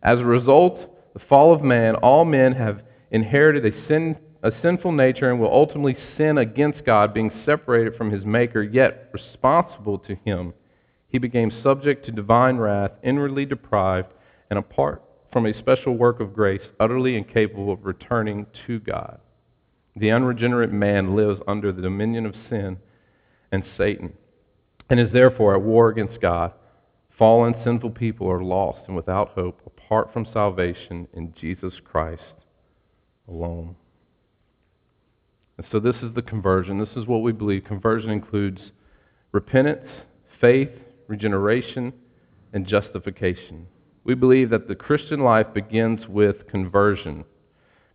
As 0.02 0.20
a 0.20 0.26
result, 0.26 0.80
the 1.14 1.22
fall 1.30 1.54
of 1.54 1.62
man, 1.62 1.96
all 1.96 2.26
men 2.26 2.52
have 2.52 2.82
inherited 3.10 3.66
a 3.66 3.88
sin 3.88 4.18
a 4.44 4.52
sinful 4.62 4.92
nature 4.92 5.32
and 5.32 5.40
will 5.40 5.52
ultimately 5.52 5.98
sin 6.18 6.38
against 6.38 6.86
God, 6.86 7.14
being 7.14 7.32
separated 7.46 7.96
from 7.96 8.12
his 8.12 8.26
Maker, 8.26 8.62
yet 8.62 9.10
responsible 9.14 9.98
to 10.00 10.16
him. 10.26 10.54
He 11.08 11.18
became 11.18 11.62
subject 11.64 12.06
to 12.06 12.12
divine 12.12 12.58
wrath, 12.58 12.92
inwardly 13.04 13.46
deprived, 13.46 14.10
and 14.50 14.60
apart 14.60 15.02
from 15.32 15.46
a 15.46 15.58
special 15.58 15.96
work 15.96 16.20
of 16.20 16.34
grace, 16.34 16.62
utterly 16.80 17.16
incapable 17.16 17.72
of 17.72 17.86
returning 17.86 18.46
to 18.68 18.80
God. 18.80 19.20
The 19.96 20.12
unregenerate 20.12 20.74
man 20.74 21.16
lives 21.16 21.40
under 21.48 21.72
the 21.72 21.82
dominion 21.82 22.26
of 22.26 22.36
sin 22.50 22.78
and 23.52 23.64
Satan, 23.78 24.14
and 24.90 25.00
is 25.00 25.14
therefore 25.14 25.56
at 25.56 25.62
war 25.62 25.90
against 25.90 26.20
God. 26.20 26.52
Fallen, 27.18 27.56
sinful 27.64 27.92
people 27.92 28.30
are 28.30 28.44
lost 28.44 28.82
and 28.88 28.96
without 28.96 29.30
hope 29.30 29.62
apart 29.66 30.12
from 30.12 30.28
salvation 30.34 31.08
in 31.14 31.34
Jesus 31.40 31.76
Christ 31.86 32.22
alone. 33.28 33.76
So 35.72 35.80
this 35.80 35.96
is 36.04 36.14
the 36.14 36.22
conversion. 36.22 36.80
This 36.80 36.96
is 36.96 37.08
what 37.08 37.22
we 37.22 37.32
believe. 37.32 37.64
Conversion 37.66 38.10
includes 38.10 38.60
repentance, 39.32 39.88
faith, 40.40 40.70
regeneration, 41.08 41.94
and 42.54 42.68
justification. 42.68 43.68
We 44.04 44.16
believe 44.16 44.50
that 44.50 44.68
the 44.68 44.76
Christian 44.76 45.22
life 45.22 45.48
begins 45.54 46.08
with 46.08 46.48
conversion. 46.48 47.24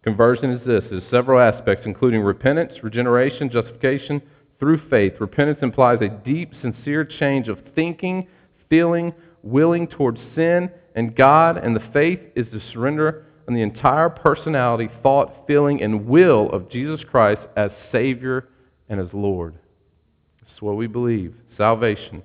Conversion 0.02 0.50
is 0.50 0.66
this, 0.66 0.84
is 0.90 1.02
several 1.10 1.40
aspects, 1.40 1.84
including 1.86 2.22
repentance, 2.22 2.72
regeneration, 2.82 3.50
justification, 3.50 4.22
through 4.58 4.80
faith. 4.88 5.14
Repentance 5.20 5.58
implies 5.62 5.98
a 6.00 6.08
deep, 6.08 6.52
sincere 6.60 7.04
change 7.04 7.48
of 7.48 7.58
thinking, 7.74 8.26
feeling, 8.68 9.12
willing 9.42 9.86
towards 9.86 10.18
sin 10.34 10.70
and 10.94 11.14
God, 11.14 11.58
and 11.58 11.76
the 11.76 11.84
faith 11.92 12.20
is 12.34 12.46
the 12.52 12.60
surrender 12.72 13.26
on 13.48 13.54
the 13.54 13.62
entire 13.62 14.10
personality, 14.10 14.90
thought, 15.02 15.46
feeling, 15.46 15.82
and 15.82 16.06
will 16.06 16.50
of 16.50 16.70
Jesus 16.70 17.00
Christ 17.10 17.40
as 17.56 17.70
Savior 17.90 18.46
and 18.90 19.00
as 19.00 19.08
Lord. 19.14 19.54
This 20.42 20.52
is 20.54 20.62
what 20.62 20.76
we 20.76 20.86
believe. 20.86 21.34
Salvation. 21.56 22.22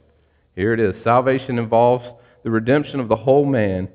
Here 0.53 0.73
it 0.73 0.81
is. 0.81 1.01
Salvation 1.01 1.57
involves 1.57 2.05
the 2.43 2.51
redemption 2.51 2.99
of 2.99 3.07
the 3.07 3.15
whole 3.15 3.45
man, 3.45 3.87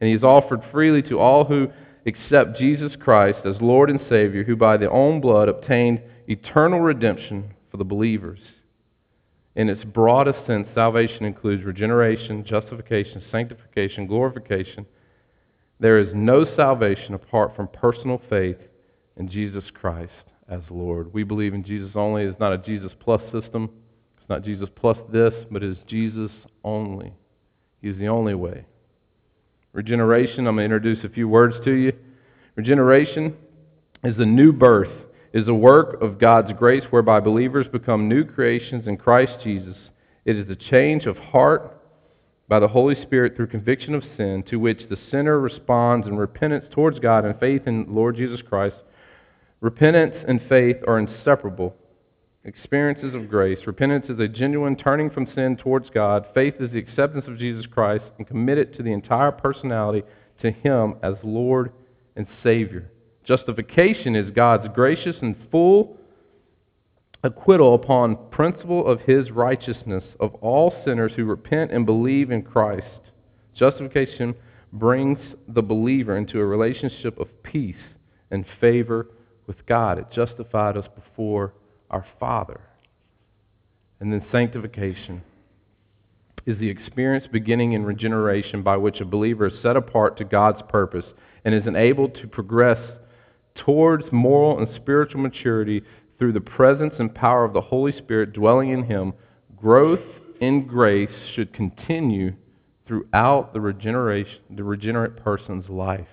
and 0.00 0.08
he 0.08 0.16
is 0.16 0.24
offered 0.24 0.60
freely 0.72 1.02
to 1.02 1.20
all 1.20 1.44
who 1.44 1.68
accept 2.04 2.58
Jesus 2.58 2.92
Christ 2.98 3.38
as 3.46 3.60
Lord 3.60 3.88
and 3.88 4.00
Savior, 4.10 4.42
who 4.42 4.56
by 4.56 4.76
their 4.76 4.92
own 4.92 5.20
blood 5.20 5.48
obtained 5.48 6.02
eternal 6.26 6.80
redemption 6.80 7.54
for 7.70 7.76
the 7.76 7.84
believers. 7.84 8.40
In 9.54 9.68
its 9.68 9.84
broadest 9.84 10.44
sense, 10.48 10.66
salvation 10.74 11.24
includes 11.24 11.62
regeneration, 11.62 12.44
justification, 12.44 13.22
sanctification, 13.30 14.08
glorification, 14.08 14.84
there 15.82 15.98
is 15.98 16.08
no 16.14 16.46
salvation 16.56 17.14
apart 17.14 17.56
from 17.56 17.66
personal 17.66 18.22
faith 18.30 18.58
in 19.16 19.28
Jesus 19.28 19.64
Christ 19.74 20.12
as 20.48 20.60
Lord. 20.70 21.12
We 21.12 21.24
believe 21.24 21.54
in 21.54 21.64
Jesus 21.64 21.90
only. 21.96 22.22
It's 22.22 22.38
not 22.38 22.52
a 22.52 22.58
Jesus 22.58 22.92
plus 23.00 23.20
system. 23.32 23.68
It's 24.16 24.28
not 24.28 24.44
Jesus 24.44 24.68
plus 24.76 24.96
this, 25.12 25.34
but 25.50 25.64
it's 25.64 25.80
Jesus 25.88 26.30
only. 26.62 27.12
He's 27.80 27.98
the 27.98 28.06
only 28.06 28.34
way. 28.34 28.64
Regeneration, 29.72 30.46
I'm 30.46 30.54
going 30.54 30.70
to 30.70 30.76
introduce 30.76 31.04
a 31.04 31.08
few 31.08 31.28
words 31.28 31.56
to 31.64 31.72
you. 31.72 31.92
Regeneration 32.54 33.34
is 34.04 34.16
the 34.16 34.24
new 34.24 34.52
birth, 34.52 34.92
is 35.32 35.48
a 35.48 35.54
work 35.54 36.00
of 36.00 36.20
God's 36.20 36.52
grace 36.56 36.84
whereby 36.90 37.18
believers 37.18 37.66
become 37.72 38.08
new 38.08 38.24
creations 38.24 38.86
in 38.86 38.96
Christ 38.98 39.32
Jesus. 39.42 39.76
It 40.24 40.36
is 40.36 40.48
a 40.48 40.70
change 40.70 41.06
of 41.06 41.16
heart 41.16 41.81
by 42.52 42.60
the 42.60 42.68
Holy 42.68 43.00
Spirit 43.00 43.34
through 43.34 43.46
conviction 43.46 43.94
of 43.94 44.04
sin, 44.14 44.44
to 44.50 44.56
which 44.56 44.82
the 44.90 44.98
sinner 45.10 45.40
responds 45.40 46.06
in 46.06 46.18
repentance 46.18 46.66
towards 46.70 46.98
God 46.98 47.24
and 47.24 47.40
faith 47.40 47.62
in 47.66 47.86
Lord 47.88 48.14
Jesus 48.14 48.42
Christ. 48.46 48.76
Repentance 49.62 50.14
and 50.28 50.38
faith 50.50 50.76
are 50.86 50.98
inseparable 50.98 51.74
experiences 52.44 53.14
of 53.14 53.30
grace. 53.30 53.58
Repentance 53.66 54.04
is 54.10 54.20
a 54.20 54.28
genuine 54.28 54.76
turning 54.76 55.08
from 55.08 55.28
sin 55.34 55.56
towards 55.56 55.88
God. 55.88 56.26
Faith 56.34 56.56
is 56.60 56.70
the 56.72 56.78
acceptance 56.78 57.24
of 57.26 57.38
Jesus 57.38 57.64
Christ 57.64 58.04
and 58.18 58.26
committed 58.26 58.76
to 58.76 58.82
the 58.82 58.92
entire 58.92 59.32
personality 59.32 60.06
to 60.42 60.50
Him 60.50 60.96
as 61.02 61.14
Lord 61.22 61.72
and 62.16 62.26
Savior. 62.42 62.92
Justification 63.24 64.14
is 64.14 64.28
God's 64.28 64.68
gracious 64.74 65.16
and 65.22 65.36
full 65.50 65.96
acquittal 67.22 67.74
upon 67.74 68.18
principle 68.30 68.86
of 68.86 69.00
his 69.00 69.30
righteousness 69.30 70.04
of 70.18 70.34
all 70.36 70.74
sinners 70.84 71.12
who 71.14 71.24
repent 71.24 71.70
and 71.70 71.86
believe 71.86 72.30
in 72.30 72.42
Christ. 72.42 72.86
Justification 73.54 74.34
brings 74.72 75.18
the 75.48 75.62
believer 75.62 76.16
into 76.16 76.40
a 76.40 76.44
relationship 76.44 77.18
of 77.20 77.28
peace 77.42 77.76
and 78.30 78.44
favor 78.60 79.08
with 79.46 79.64
God. 79.66 79.98
It 79.98 80.06
justified 80.12 80.76
us 80.76 80.86
before 80.94 81.52
our 81.90 82.04
Father. 82.18 82.60
And 84.00 84.12
then 84.12 84.24
sanctification 84.32 85.22
is 86.44 86.58
the 86.58 86.68
experience 86.68 87.26
beginning 87.30 87.74
in 87.74 87.84
regeneration 87.84 88.62
by 88.62 88.76
which 88.76 89.00
a 89.00 89.04
believer 89.04 89.46
is 89.46 89.62
set 89.62 89.76
apart 89.76 90.16
to 90.18 90.24
God's 90.24 90.62
purpose 90.68 91.04
and 91.44 91.54
is 91.54 91.66
enabled 91.66 92.16
to 92.16 92.26
progress 92.26 92.80
towards 93.54 94.04
moral 94.10 94.58
and 94.58 94.68
spiritual 94.74 95.20
maturity 95.20 95.82
through 96.22 96.32
the 96.32 96.40
presence 96.40 96.94
and 97.00 97.12
power 97.12 97.44
of 97.44 97.52
the 97.52 97.60
Holy 97.60 97.90
Spirit 97.98 98.32
dwelling 98.32 98.70
in 98.70 98.84
him, 98.84 99.12
growth 99.56 99.98
in 100.40 100.64
grace 100.68 101.10
should 101.34 101.52
continue 101.52 102.32
throughout 102.86 103.52
the 103.52 103.60
regeneration 103.60 104.38
the 104.50 104.62
regenerate 104.62 105.16
person's 105.16 105.68
life. 105.68 106.06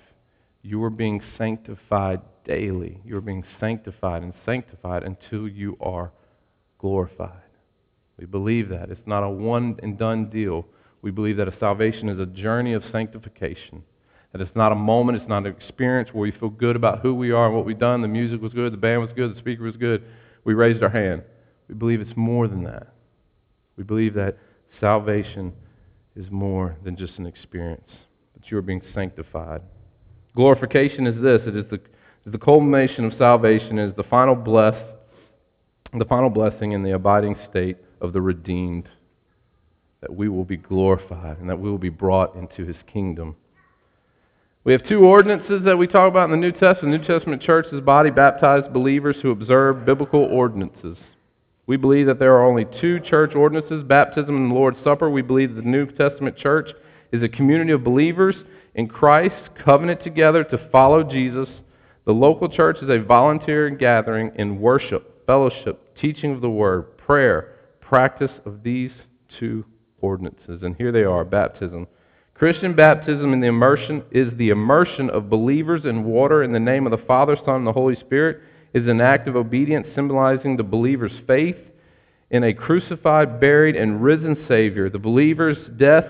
You 0.63 0.83
are 0.83 0.89
being 0.89 1.21
sanctified 1.37 2.21
daily. 2.43 2.99
You 3.05 3.17
are 3.17 3.21
being 3.21 3.43
sanctified 3.59 4.23
and 4.23 4.33
sanctified 4.47 5.03
until 5.03 5.47
you 5.47 5.77
are 5.79 6.11
glorified. 6.79 7.43
We 8.17 8.25
believe 8.25 8.69
that. 8.69 8.89
It's 8.89 9.05
not 9.05 9.23
a 9.23 9.29
one 9.29 9.77
and 9.83 9.95
done 9.95 10.31
deal. 10.31 10.65
We 11.03 11.11
believe 11.11 11.37
that 11.37 11.47
a 11.47 11.59
salvation 11.59 12.09
is 12.09 12.17
a 12.17 12.25
journey 12.25 12.73
of 12.73 12.81
sanctification. 12.91 13.83
That 14.31 14.41
it's 14.41 14.55
not 14.55 14.71
a 14.71 14.75
moment, 14.75 15.17
it's 15.17 15.27
not 15.27 15.45
an 15.45 15.55
experience 15.59 16.09
where 16.13 16.21
we 16.21 16.31
feel 16.31 16.49
good 16.49 16.75
about 16.75 16.99
who 16.99 17.15
we 17.15 17.31
are 17.31 17.47
and 17.47 17.55
what 17.55 17.65
we've 17.65 17.79
done. 17.79 18.01
The 18.01 18.07
music 18.07 18.41
was 18.41 18.53
good, 18.53 18.71
the 18.71 18.77
band 18.77 19.01
was 19.01 19.09
good, 19.15 19.35
the 19.35 19.39
speaker 19.39 19.63
was 19.63 19.75
good. 19.75 20.03
We 20.43 20.53
raised 20.53 20.83
our 20.83 20.89
hand. 20.89 21.23
We 21.67 21.75
believe 21.75 22.01
it's 22.01 22.15
more 22.15 22.47
than 22.47 22.63
that. 22.63 22.93
We 23.75 23.83
believe 23.83 24.13
that 24.15 24.37
salvation 24.79 25.53
is 26.15 26.25
more 26.29 26.77
than 26.83 26.97
just 26.97 27.17
an 27.17 27.25
experience, 27.25 27.89
that 28.35 28.51
you 28.51 28.57
are 28.57 28.61
being 28.61 28.81
sanctified. 28.93 29.61
Glorification 30.35 31.07
is 31.07 31.21
this 31.21 31.41
it 31.47 31.55
is 31.55 31.65
the, 31.71 31.79
the 32.25 32.37
culmination 32.37 33.05
of 33.05 33.13
salvation, 33.17 33.79
it 33.79 33.89
is 33.89 33.95
the 33.95 34.03
final 34.03 34.35
bless, 34.35 34.75
the 35.97 36.05
final 36.05 36.29
blessing 36.29 36.73
in 36.73 36.83
the 36.83 36.91
abiding 36.91 37.35
state 37.49 37.77
of 38.01 38.13
the 38.13 38.21
redeemed, 38.21 38.87
that 40.01 40.13
we 40.13 40.29
will 40.29 40.45
be 40.45 40.57
glorified 40.57 41.39
and 41.39 41.49
that 41.49 41.59
we 41.59 41.69
will 41.69 41.77
be 41.77 41.89
brought 41.89 42.35
into 42.35 42.65
his 42.65 42.77
kingdom. 42.91 43.35
We 44.65 44.73
have 44.73 44.87
two 44.87 45.05
ordinances 45.05 45.63
that 45.63 45.77
we 45.77 45.87
talk 45.87 46.09
about 46.09 46.25
in 46.25 46.31
the 46.31 46.37
New 46.37 46.51
Testament. 46.51 46.91
The 46.91 46.97
New 46.97 47.05
Testament 47.05 47.41
church 47.41 47.67
is 47.71 47.79
body 47.81 48.09
baptized 48.09 48.73
believers 48.73 49.15
who 49.21 49.31
observe 49.31 49.85
biblical 49.85 50.21
ordinances. 50.21 50.97
We 51.65 51.77
believe 51.77 52.07
that 52.07 52.19
there 52.19 52.33
are 52.33 52.45
only 52.45 52.65
two 52.81 52.99
church 52.99 53.35
ordinances 53.35 53.83
baptism 53.83 54.35
and 54.35 54.51
the 54.51 54.55
Lord's 54.55 54.83
Supper. 54.83 55.09
We 55.09 55.21
believe 55.21 55.55
that 55.55 55.61
the 55.61 55.69
New 55.69 55.85
Testament 55.85 56.37
church 56.37 56.69
is 57.11 57.23
a 57.23 57.29
community 57.29 57.71
of 57.71 57.83
believers 57.83 58.35
in 58.75 58.87
Christ, 58.87 59.35
covenant 59.63 60.03
together 60.03 60.43
to 60.43 60.69
follow 60.71 61.03
Jesus. 61.03 61.47
The 62.05 62.11
local 62.13 62.49
church 62.49 62.77
is 62.81 62.89
a 62.89 62.99
volunteer 62.99 63.69
gathering 63.69 64.31
in 64.35 64.59
worship 64.59 65.25
fellowship, 65.29 65.95
teaching 66.01 66.33
of 66.33 66.41
the 66.41 66.49
word, 66.49 66.97
prayer, 66.97 67.53
practice 67.81 68.31
of 68.47 68.63
these 68.63 68.89
two 69.39 69.63
ordinances. 70.01 70.63
And 70.63 70.75
here 70.75 70.91
they 70.91 71.03
are 71.03 71.23
baptism. 71.23 71.85
Christian 72.39 72.73
baptism 72.73 73.33
in 73.33 73.41
the 73.41 73.47
immersion 73.47 74.01
is 74.11 74.29
the 74.37 74.47
immersion 74.47 75.09
of 75.09 75.29
believers 75.29 75.81
in 75.83 76.05
water 76.05 76.41
in 76.41 76.53
the 76.53 76.59
name 76.59 76.87
of 76.87 76.91
the 76.91 77.05
Father, 77.05 77.35
Son, 77.45 77.55
and 77.55 77.67
the 77.67 77.73
Holy 77.73 77.97
Spirit, 77.99 78.39
is 78.73 78.87
an 78.87 79.01
act 79.01 79.27
of 79.27 79.35
obedience 79.35 79.85
symbolizing 79.93 80.55
the 80.55 80.63
believer's 80.63 81.11
faith 81.27 81.57
in 82.31 82.45
a 82.45 82.53
crucified, 82.53 83.41
buried, 83.41 83.75
and 83.75 84.01
risen 84.01 84.45
Savior, 84.47 84.89
the 84.89 84.97
believer's 84.97 85.57
death 85.77 86.05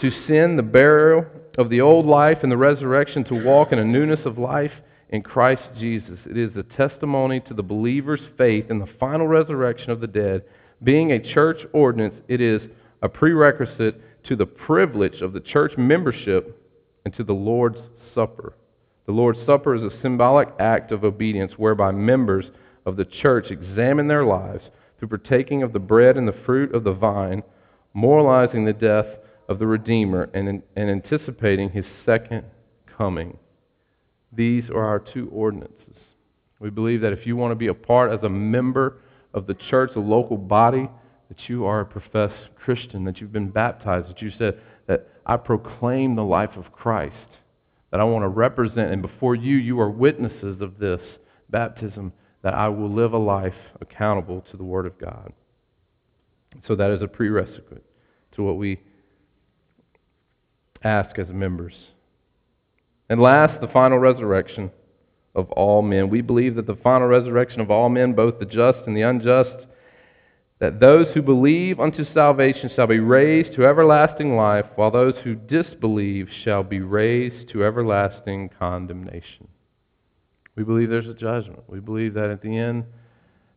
to 0.00 0.10
sin, 0.26 0.56
the 0.56 0.64
burial 0.64 1.24
of 1.58 1.70
the 1.70 1.80
old 1.80 2.06
life, 2.06 2.38
and 2.42 2.50
the 2.50 2.56
resurrection 2.56 3.22
to 3.22 3.44
walk 3.44 3.70
in 3.70 3.78
a 3.78 3.84
newness 3.84 4.20
of 4.24 4.36
life 4.36 4.72
in 5.10 5.22
Christ 5.22 5.62
Jesus. 5.78 6.18
It 6.28 6.36
is 6.36 6.50
a 6.56 6.64
testimony 6.76 7.38
to 7.46 7.54
the 7.54 7.62
believer's 7.62 8.22
faith 8.36 8.68
in 8.68 8.80
the 8.80 8.88
final 8.98 9.28
resurrection 9.28 9.92
of 9.92 10.00
the 10.00 10.08
dead. 10.08 10.42
Being 10.82 11.12
a 11.12 11.34
church 11.34 11.60
ordinance, 11.72 12.16
it 12.26 12.40
is 12.40 12.62
a 13.00 13.08
prerequisite 13.08 14.00
to 14.28 14.36
the 14.36 14.46
privilege 14.46 15.20
of 15.22 15.32
the 15.32 15.40
church 15.40 15.72
membership 15.76 16.64
and 17.04 17.14
to 17.16 17.24
the 17.24 17.32
Lord's 17.32 17.78
Supper. 18.14 18.54
The 19.06 19.12
Lord's 19.12 19.38
Supper 19.46 19.74
is 19.74 19.82
a 19.82 20.02
symbolic 20.02 20.48
act 20.60 20.92
of 20.92 21.02
obedience 21.02 21.52
whereby 21.56 21.92
members 21.92 22.44
of 22.84 22.96
the 22.96 23.06
church 23.06 23.50
examine 23.50 24.06
their 24.06 24.24
lives 24.24 24.64
through 24.98 25.08
partaking 25.08 25.62
of 25.62 25.72
the 25.72 25.78
bread 25.78 26.16
and 26.16 26.28
the 26.28 26.36
fruit 26.44 26.74
of 26.74 26.84
the 26.84 26.92
vine, 26.92 27.42
moralizing 27.94 28.64
the 28.66 28.72
death 28.72 29.06
of 29.48 29.58
the 29.58 29.66
Redeemer 29.66 30.28
and, 30.34 30.62
and 30.76 30.90
anticipating 30.90 31.70
his 31.70 31.86
second 32.04 32.44
coming. 32.98 33.38
These 34.32 34.64
are 34.68 34.84
our 34.84 34.98
two 34.98 35.30
ordinances. 35.32 35.96
We 36.60 36.68
believe 36.68 37.00
that 37.00 37.12
if 37.14 37.26
you 37.26 37.36
want 37.36 37.52
to 37.52 37.56
be 37.56 37.68
a 37.68 37.74
part 37.74 38.12
as 38.12 38.22
a 38.24 38.28
member 38.28 38.98
of 39.32 39.46
the 39.46 39.54
church, 39.54 39.92
the 39.94 40.00
local 40.00 40.36
body, 40.36 40.90
that 41.28 41.48
you 41.48 41.64
are 41.64 41.80
a 41.80 41.86
professed 41.86 42.50
Christian, 42.56 43.04
that 43.04 43.20
you've 43.20 43.32
been 43.32 43.50
baptized, 43.50 44.08
that 44.08 44.22
you 44.22 44.30
said 44.38 44.58
that 44.86 45.08
I 45.26 45.36
proclaim 45.36 46.16
the 46.16 46.24
life 46.24 46.56
of 46.56 46.72
Christ, 46.72 47.14
that 47.90 48.00
I 48.00 48.04
want 48.04 48.22
to 48.22 48.28
represent, 48.28 48.92
and 48.92 49.02
before 49.02 49.34
you, 49.34 49.56
you 49.56 49.80
are 49.80 49.90
witnesses 49.90 50.60
of 50.60 50.78
this 50.78 51.00
baptism, 51.50 52.12
that 52.42 52.54
I 52.54 52.68
will 52.68 52.90
live 52.90 53.12
a 53.12 53.18
life 53.18 53.54
accountable 53.80 54.44
to 54.50 54.56
the 54.56 54.64
Word 54.64 54.86
of 54.86 54.98
God. 54.98 55.32
So 56.66 56.74
that 56.76 56.90
is 56.90 57.02
a 57.02 57.08
prerequisite 57.08 57.84
to 58.36 58.42
what 58.42 58.56
we 58.56 58.80
ask 60.82 61.18
as 61.18 61.28
members. 61.28 61.74
And 63.10 63.20
last, 63.20 63.60
the 63.60 63.68
final 63.68 63.98
resurrection 63.98 64.70
of 65.34 65.50
all 65.52 65.82
men. 65.82 66.08
We 66.08 66.20
believe 66.20 66.56
that 66.56 66.66
the 66.66 66.76
final 66.76 67.06
resurrection 67.06 67.60
of 67.60 67.70
all 67.70 67.88
men, 67.88 68.12
both 68.12 68.38
the 68.38 68.44
just 68.44 68.78
and 68.86 68.96
the 68.96 69.02
unjust, 69.02 69.66
that 70.60 70.80
those 70.80 71.06
who 71.14 71.22
believe 71.22 71.78
unto 71.78 72.04
salvation 72.12 72.70
shall 72.74 72.88
be 72.88 72.98
raised 72.98 73.54
to 73.54 73.64
everlasting 73.64 74.34
life, 74.36 74.66
while 74.74 74.90
those 74.90 75.14
who 75.22 75.34
disbelieve 75.34 76.28
shall 76.44 76.64
be 76.64 76.80
raised 76.80 77.48
to 77.50 77.64
everlasting 77.64 78.50
condemnation. 78.58 79.48
We 80.56 80.64
believe 80.64 80.90
there's 80.90 81.06
a 81.06 81.14
judgment. 81.14 81.62
We 81.68 81.78
believe 81.78 82.14
that 82.14 82.30
at 82.30 82.42
the 82.42 82.56
end, 82.56 82.84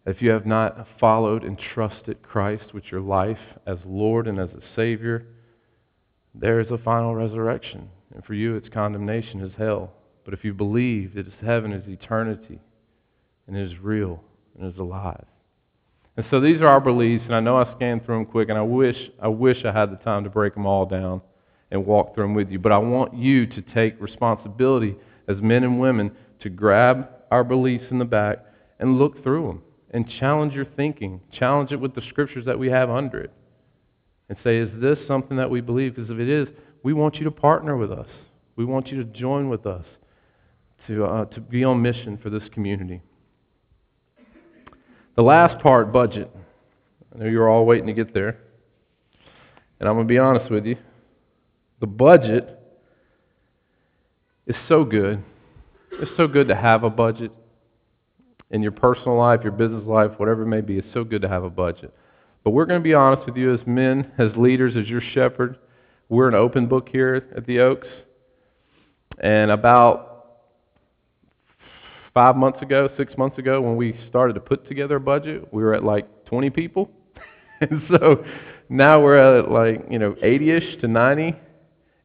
if 0.06 0.22
you 0.22 0.30
have 0.30 0.46
not 0.46 0.88
followed 1.00 1.44
and 1.44 1.60
trusted 1.74 2.22
Christ 2.22 2.74
with 2.74 2.84
your 2.92 3.02
life 3.02 3.40
as 3.66 3.78
Lord 3.86 4.28
and 4.28 4.40
as 4.40 4.50
a 4.50 4.62
Savior, 4.76 5.26
there 6.36 6.60
is 6.60 6.70
a 6.70 6.78
final 6.78 7.16
resurrection. 7.16 7.90
And 8.14 8.24
for 8.24 8.36
you, 8.36 8.56
it's 8.56 8.70
condemnation, 8.70 9.42
is 9.42 9.54
hell. 9.58 9.92
But 10.24 10.36
if 10.36 10.44
you 10.44 10.54
believe 10.54 11.16
that 11.16 11.26
it's 11.26 11.36
heaven 11.44 11.72
is 11.72 11.88
eternity, 11.88 12.60
and 13.48 13.58
it 13.58 13.72
is 13.72 13.80
real, 13.80 14.22
and 14.58 14.72
is 14.72 14.80
alive. 14.80 15.26
And 16.18 16.26
so 16.30 16.42
these 16.42 16.60
are 16.62 16.68
our 16.68 16.82
beliefs, 16.82 17.24
and 17.26 17.36
I 17.36 17.40
know 17.40 17.58
I 17.58 17.74
scanned 17.76 18.06
through 18.06 18.16
them 18.16 18.26
quick, 18.26 18.50
and 18.50 18.58
I 18.58 18.64
wish 18.64 18.98
I 19.22 19.30
wish 19.30 19.64
I 19.64 19.72
had 19.72 19.92
the 19.92 20.04
time 20.04 20.24
to 20.26 20.30
break 20.30 20.54
them 20.54 20.66
all 20.66 20.86
down 20.86 21.22
and 21.72 21.86
walk 21.86 22.14
through 22.14 22.26
them 22.26 22.36
with 22.36 22.50
you. 22.52 22.60
But 22.60 22.74
I 22.74 22.78
want 22.78 23.16
you 23.16 23.48
to 23.48 23.62
take 23.74 24.00
responsibility 24.02 24.96
as 25.28 25.38
men 25.42 25.64
and 25.64 25.80
women 25.80 26.12
to 26.42 26.50
grab 26.50 27.08
our 27.32 27.44
beliefs 27.44 27.86
in 27.92 28.00
the 28.00 28.06
back 28.06 28.40
and 28.80 29.00
look 29.00 29.24
through 29.24 29.48
them 29.48 29.62
and 29.92 30.10
challenge 30.20 30.54
your 30.54 30.66
thinking. 30.66 31.22
Challenge 31.32 31.72
it 31.72 31.80
with 31.80 31.96
the 31.96 32.02
scriptures 32.10 32.46
that 32.46 32.60
we 32.60 32.70
have 32.70 32.90
under 32.90 33.20
it. 33.20 33.32
And 34.28 34.38
say, 34.44 34.58
is 34.58 34.70
this 34.82 34.98
something 35.08 35.38
that 35.38 35.50
we 35.50 35.62
believe? 35.62 35.96
Because 35.96 36.10
if 36.10 36.20
it 36.20 36.30
is, 36.30 36.48
we 36.84 36.94
want 36.94 37.16
you 37.16 37.24
to 37.26 37.32
partner 37.32 37.78
with 37.78 37.92
us. 37.92 38.08
We 38.56 38.66
want 38.66 38.88
you 38.88 38.98
to 38.98 39.04
join 39.04 39.50
with 39.50 39.66
us 39.66 39.86
to, 40.88 41.06
uh, 41.06 41.26
to 41.26 41.42
be 41.42 41.64
on 41.64 41.82
mission 41.82 42.18
for 42.22 42.30
this 42.30 42.44
community. 42.54 43.02
The 45.16 45.24
last 45.24 45.62
part, 45.62 45.92
budget. 45.92 46.32
I 47.14 47.18
know 47.20 47.26
you're 47.26 47.50
all 47.50 47.66
waiting 47.66 47.88
to 47.88 47.94
get 47.94 48.14
there. 48.14 48.38
And 49.80 49.90
I'm 49.90 49.96
going 49.96 50.08
to 50.08 50.12
be 50.12 50.18
honest 50.18 50.50
with 50.50 50.66
you. 50.66 50.78
The 51.80 51.88
budget 51.88 52.60
is 54.48 54.56
so 54.70 54.84
good. 54.86 55.24
It's 55.94 56.12
so 56.16 56.28
good 56.28 56.48
to 56.48 56.56
have 56.56 56.84
a 56.84 56.90
budget 56.90 57.32
in 58.52 58.62
your 58.62 58.72
personal 58.72 59.18
life, 59.18 59.42
your 59.44 59.52
business 59.52 59.84
life, 59.86 60.12
whatever 60.18 60.44
it 60.44 60.48
may 60.48 60.62
be. 60.62 60.78
It's 60.78 60.94
so 60.94 61.04
good 61.04 61.22
to 61.24 61.28
have 61.28 61.44
a 61.44 61.50
budget. 61.50 61.94
But 62.44 62.52
we're 62.52 62.66
going 62.66 62.80
to 62.80 62.84
be 62.84 62.94
honest 62.94 63.26
with 63.26 63.36
you 63.36 63.54
as 63.54 63.60
men, 63.66 64.12
as 64.18 64.30
leaders, 64.36 64.76
as 64.76 64.88
your 64.88 65.02
shepherd. 65.14 65.58
We're 66.10 66.28
an 66.28 66.36
open 66.36 66.68
book 66.68 66.90
here 66.90 67.28
at 67.36 67.46
the 67.46 67.60
Oaks. 67.60 67.88
And 69.20 69.52
about 69.52 70.11
five 72.14 72.36
months 72.36 72.62
ago, 72.62 72.90
six 72.98 73.18
months 73.18 73.38
ago, 73.38 73.62
when 73.62 73.76
we 73.76 73.98
started 74.10 74.34
to 74.34 74.40
put 74.40 74.68
together 74.68 74.98
a 74.98 75.00
budget, 75.00 75.54
we 75.54 75.64
were 75.64 75.74
at 75.74 75.84
like 75.84 76.26
20 76.26 76.50
people. 76.50 76.92
and 77.62 77.82
so 77.90 78.24
now 78.70 79.02
we're 79.02 79.40
at 79.40 79.50
like, 79.50 79.86
you 79.90 80.00
know, 80.00 80.14
80-ish 80.24 80.82
to 80.82 80.88
90. 80.88 81.36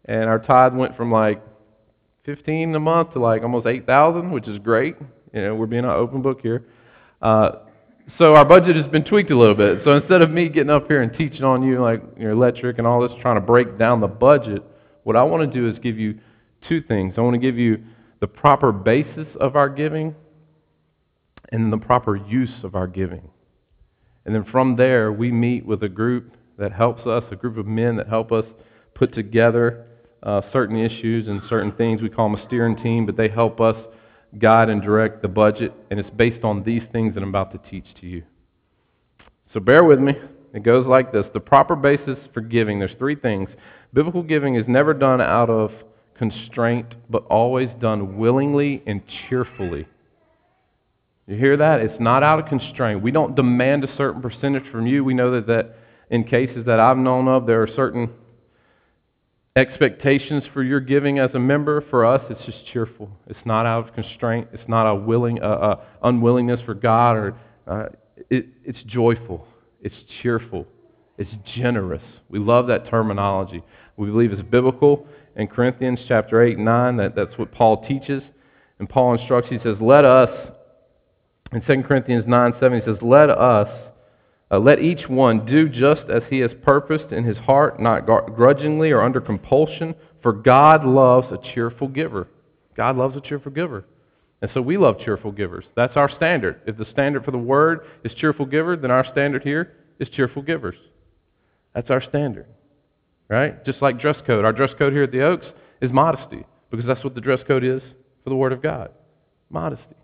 And 0.07 0.25
our 0.25 0.39
tithe 0.39 0.75
went 0.75 0.97
from 0.97 1.11
like 1.11 1.43
15 2.25 2.75
a 2.75 2.81
month 2.81 3.13
to 3.15 3.19
like 3.19 3.43
almost 3.43 3.67
8,000, 3.67 4.31
which 4.31 4.49
is 4.49 4.59
great. 4.59 4.97
You 5.33 5.43
know, 5.43 5.55
we're 5.55 5.67
being 5.67 5.85
an 5.85 5.91
open 5.91 6.23
book 6.23 6.41
here. 6.41 6.65
Uh, 7.21 7.51
so 8.19 8.35
our 8.35 8.45
budget 8.45 8.77
has 8.77 8.87
been 8.87 9.05
tweaked 9.05 9.33
a 9.33 9.39
little 9.39 9.55
bit. 9.55 9.81
So 9.85 9.97
instead 9.97 10.23
of 10.23 10.31
me 10.31 10.49
getting 10.49 10.71
up 10.71 10.87
here 10.87 11.03
and 11.03 11.17
teaching 11.17 11.43
on 11.43 11.63
you 11.65 11.81
like 11.81 12.03
your 12.19 12.31
electric 12.31 12.79
and 12.79 12.87
all 12.87 13.01
this, 13.01 13.11
trying 13.21 13.35
to 13.35 13.41
break 13.41 13.79
down 13.79 14.01
the 14.01 14.07
budget, 14.07 14.63
what 15.03 15.17
I 15.17 15.25
want 15.25 15.53
to 15.53 15.61
do 15.61 15.69
is 15.69 15.79
give 15.81 15.99
you 15.99 16.19
two 16.69 16.81
things. 16.83 17.15
I 17.17 17.21
want 17.21 17.35
to 17.35 17.41
give 17.41 17.59
you 17.59 17.83
the 18.21 18.27
proper 18.27 18.73
basis 18.73 19.27
of 19.41 19.57
our 19.57 19.69
giving 19.69 20.15
and 21.53 21.73
the 21.73 21.79
proper 21.79 22.17
use 22.17 22.65
of 22.65 22.75
our 22.75 22.87
giving. 22.87 23.31
And 24.25 24.35
then 24.35 24.45
from 24.51 24.77
there, 24.77 25.13
we 25.13 25.31
meet 25.31 25.65
with 25.65 25.83
a 25.83 25.89
group 25.89 26.33
that 26.59 26.73
helps 26.73 27.07
us, 27.07 27.23
a 27.31 27.37
group 27.37 27.59
of 27.59 27.67
men 27.67 27.97
that 27.97 28.09
help 28.09 28.33
us 28.33 28.45
put 28.95 29.15
together 29.15 29.87
uh, 30.23 30.41
certain 30.53 30.77
issues 30.77 31.29
and 31.29 31.41
certain 31.49 31.73
things. 31.73 32.03
We 32.03 32.09
call 32.09 32.31
them 32.31 32.41
a 32.41 32.47
steering 32.47 32.77
team, 32.77 33.07
but 33.07 33.17
they 33.17 33.29
help 33.29 33.61
us 33.61 33.77
guide 34.39 34.69
and 34.69 34.83
direct 34.83 35.23
the 35.23 35.29
budget, 35.29 35.73
and 35.91 36.01
it's 36.01 36.11
based 36.11 36.45
on 36.45 36.65
these 36.65 36.83
things 36.93 37.15
that 37.15 37.23
I'm 37.23 37.29
about 37.29 37.53
to 37.53 37.71
teach 37.71 37.87
to 38.01 38.07
you. 38.07 38.23
So 39.55 39.61
bear 39.61 39.85
with 39.85 40.01
me. 40.01 40.13
It 40.53 40.63
goes 40.63 40.87
like 40.87 41.13
this. 41.13 41.25
The 41.33 41.41
proper 41.41 41.77
basis 41.77 42.19
for 42.35 42.41
giving, 42.41 42.79
there's 42.79 42.97
three 42.99 43.15
things. 43.15 43.49
Biblical 43.93 44.23
giving 44.23 44.57
is 44.57 44.65
never 44.67 44.93
done 44.95 45.21
out 45.21 45.51
of 45.51 45.71
constraint, 46.19 46.95
but 47.11 47.25
always 47.27 47.69
done 47.81 48.17
willingly 48.17 48.83
and 48.87 49.03
cheerfully. 49.29 49.87
You 51.27 51.37
hear 51.37 51.57
that? 51.57 51.81
It's 51.81 52.01
not 52.01 52.23
out 52.23 52.39
of 52.39 52.47
constraint. 52.47 53.03
We 53.03 53.11
don't 53.11 53.35
demand 53.35 53.85
a 53.85 53.97
certain 53.97 54.23
percentage 54.23 54.71
from 54.71 54.87
you. 54.87 55.03
We 55.05 55.15
know 55.15 55.33
that, 55.33 55.47
that 55.49 55.77
in 56.11 56.25
cases 56.25 56.67
that 56.67 56.79
I've 56.79 56.99
known 56.99 57.27
of, 57.27 57.47
there 57.47 57.63
are 57.63 57.69
certain 57.75 58.11
expectations 59.57 60.45
for 60.53 60.63
your 60.63 60.81
giving 60.81 61.19
as 61.19 61.31
a 61.35 61.39
member. 61.41 61.83
For 61.91 62.07
us, 62.07 62.23
it's 62.31 62.45
just 62.45 62.65
cheerful. 62.73 63.11
It's 63.27 63.45
not 63.45 63.67
out 63.67 63.89
of 63.89 63.95
constraint. 63.95 64.49
It's 64.53 64.69
not 64.69 64.89
a 64.89 64.95
willing, 64.95 65.43
uh, 65.43 65.47
uh, 65.47 65.81
unwillingness 66.03 66.61
for 66.65 66.75
God, 66.75 67.17
or 67.17 67.37
uh, 67.67 67.87
it, 68.31 68.47
it's 68.65 68.83
joyful. 68.87 69.49
It's 69.83 69.97
cheerful. 70.23 70.67
It's 71.19 71.31
generous. 71.57 72.03
We 72.29 72.39
love 72.39 72.67
that 72.69 72.89
terminology. 72.89 73.65
We 73.97 74.09
believe 74.09 74.33
it's 74.33 74.43
biblical. 74.43 75.07
In 75.37 75.47
Corinthians 75.47 76.01
chapter 76.09 76.43
8 76.43 76.57
and 76.57 76.65
9, 76.65 76.97
that, 76.97 77.15
that's 77.15 77.37
what 77.39 77.53
Paul 77.53 77.87
teaches. 77.87 78.23
And 78.79 78.89
Paul 78.89 79.15
instructs, 79.15 79.51
he 79.51 79.59
says, 79.63 79.77
Let 79.81 80.05
us, 80.05 80.31
in 81.53 81.63
2 81.63 81.83
Corinthians 81.87 82.25
9 82.27 82.55
7, 82.61 82.81
he 82.81 82.87
says, 82.87 82.97
Let 83.03 83.31
us 83.31 83.69
uh, 84.51 84.59
let 84.59 84.81
each 84.81 85.09
one 85.09 85.45
do 85.45 85.69
just 85.69 86.09
as 86.09 86.23
he 86.31 86.39
has 86.39 86.51
purposed 86.63 87.13
in 87.13 87.25
his 87.25 87.37
heart, 87.39 87.81
not 87.81 88.07
grudgingly 88.07 88.93
or 88.93 89.03
under 89.03 89.21
compulsion, 89.21 89.95
for 90.23 90.33
God 90.33 90.85
loves 90.85 91.27
a 91.33 91.55
cheerful 91.55 91.89
giver. 91.89 92.29
God 92.77 92.97
loves 92.97 93.17
a 93.17 93.21
cheerful 93.21 93.53
giver. 93.53 93.85
And 94.43 94.51
so 94.55 94.61
we 94.61 94.77
love 94.77 95.01
cheerful 95.05 95.33
givers. 95.33 95.65
That's 95.75 95.97
our 95.97 96.11
standard. 96.11 96.61
If 96.67 96.77
the 96.77 96.87
standard 96.93 97.25
for 97.25 97.31
the 97.31 97.39
word 97.39 97.81
is 98.05 98.13
cheerful 98.15 98.47
giver, 98.47 98.77
then 98.77 98.91
our 98.91 99.05
standard 99.11 99.43
here 99.43 99.73
is 99.99 100.09
cheerful 100.11 100.43
givers. 100.43 100.77
That's 101.75 101.91
our 101.91 102.03
standard. 102.03 102.47
Right? 103.29 103.65
Just 103.65 103.83
like 103.83 104.01
dress 104.01 104.17
code. 104.27 104.45
Our 104.45 104.53
dress 104.53 104.71
code 104.79 104.93
here 104.93 105.03
at 105.03 105.13
the 105.13 105.23
Oaks 105.23 105.47
is 105.81 105.91
modesty, 105.91 106.45
because 106.71 106.87
that's 106.87 107.03
what 107.03 107.15
the 107.15 107.21
dress 107.21 107.41
code 107.47 107.65
is 107.65 107.83
for 108.23 108.31
the 108.31 108.37
Word 108.37 108.53
of 108.53 108.63
God. 108.63 108.91
Modesty. 109.51 109.97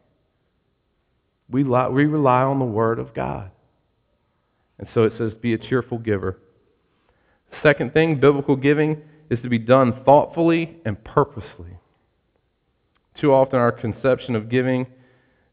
We, 1.49 1.65
lie, 1.65 1.89
we 1.89 2.07
rely 2.07 2.43
on 2.43 2.59
the 2.59 2.65
Word 2.65 2.99
of 2.99 3.15
God. 3.15 3.51
And 4.79 4.89
so 4.95 5.03
it 5.03 5.13
says, 5.19 5.33
be 5.41 5.53
a 5.53 5.59
cheerful 5.59 5.99
giver. 5.99 6.39
Second 7.63 7.93
thing, 7.93 8.19
biblical 8.19 8.57
giving 8.57 9.03
is 9.31 9.39
to 9.43 9.49
be 9.49 9.59
done 9.59 10.03
thoughtfully 10.05 10.79
and 10.85 11.03
purposely. 11.05 11.79
Too 13.21 13.33
often, 13.33 13.59
our 13.59 13.73
conception 13.73 14.35
of 14.35 14.49
giving 14.49 14.87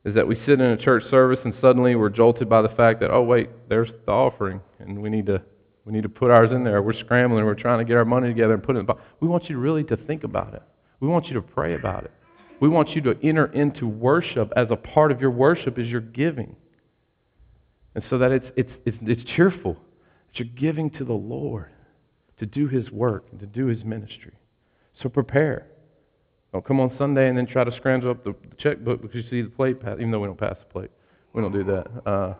is 0.05 0.15
that 0.15 0.27
we 0.27 0.35
sit 0.45 0.61
in 0.61 0.61
a 0.61 0.77
church 0.77 1.03
service 1.11 1.39
and 1.43 1.53
suddenly 1.61 1.95
we're 1.95 2.09
jolted 2.09 2.49
by 2.49 2.61
the 2.61 2.69
fact 2.69 3.01
that, 3.01 3.11
oh, 3.11 3.21
wait, 3.21 3.49
there's 3.67 3.89
the 4.05 4.11
offering, 4.11 4.61
and 4.79 5.01
we 5.01 5.09
need 5.09 5.25
to, 5.25 5.41
we 5.89 5.95
need 5.95 6.03
to 6.03 6.09
put 6.09 6.29
ours 6.29 6.51
in 6.51 6.63
there. 6.63 6.83
We're 6.83 6.93
scrambling, 6.93 7.45
we're 7.45 7.55
trying 7.55 7.79
to 7.79 7.83
get 7.83 7.97
our 7.97 8.05
money 8.05 8.27
together 8.27 8.53
and 8.53 8.61
put 8.61 8.75
it 8.75 8.79
in 8.79 8.85
the 8.85 8.93
box. 8.93 9.01
We 9.21 9.27
want 9.27 9.49
you 9.49 9.57
really 9.57 9.83
to 9.85 9.97
think 9.97 10.23
about 10.23 10.53
it. 10.53 10.61
We 10.99 11.07
want 11.07 11.25
you 11.25 11.33
to 11.33 11.41
pray 11.41 11.73
about 11.73 12.03
it. 12.03 12.11
We 12.59 12.69
want 12.69 12.89
you 12.89 13.01
to 13.01 13.17
enter 13.23 13.47
into 13.47 13.87
worship 13.87 14.53
as 14.55 14.67
a 14.69 14.75
part 14.75 15.11
of 15.11 15.19
your 15.19 15.31
worship 15.31 15.79
is 15.79 15.87
your 15.87 16.01
giving. 16.01 16.55
And 17.95 18.03
so 18.07 18.19
that 18.19 18.31
it's, 18.31 18.45
it's, 18.55 18.69
it's, 18.85 18.97
it's 19.01 19.31
cheerful. 19.35 19.73
That 20.27 20.45
you're 20.45 20.55
giving 20.59 20.91
to 20.91 21.05
the 21.05 21.13
Lord 21.13 21.71
to 22.37 22.45
do 22.45 22.67
His 22.67 22.91
work 22.91 23.25
and 23.31 23.39
to 23.39 23.47
do 23.47 23.65
His 23.65 23.83
ministry. 23.83 24.33
So 25.01 25.09
prepare. 25.09 25.65
Don't 26.53 26.63
come 26.63 26.79
on 26.79 26.95
Sunday 26.99 27.29
and 27.29 27.37
then 27.37 27.47
try 27.47 27.63
to 27.63 27.75
scramble 27.77 28.11
up 28.11 28.23
the 28.23 28.35
checkbook 28.59 29.01
because 29.01 29.15
you 29.15 29.29
see 29.31 29.41
the 29.41 29.49
plate 29.49 29.81
pass, 29.81 29.95
even 29.95 30.11
though 30.11 30.19
we 30.19 30.27
don't 30.27 30.39
pass 30.39 30.55
the 30.59 30.71
plate. 30.71 30.91
We 31.33 31.41
don't 31.41 31.51
do 31.51 31.63
that. 31.63 31.87
Uh, 32.05 32.33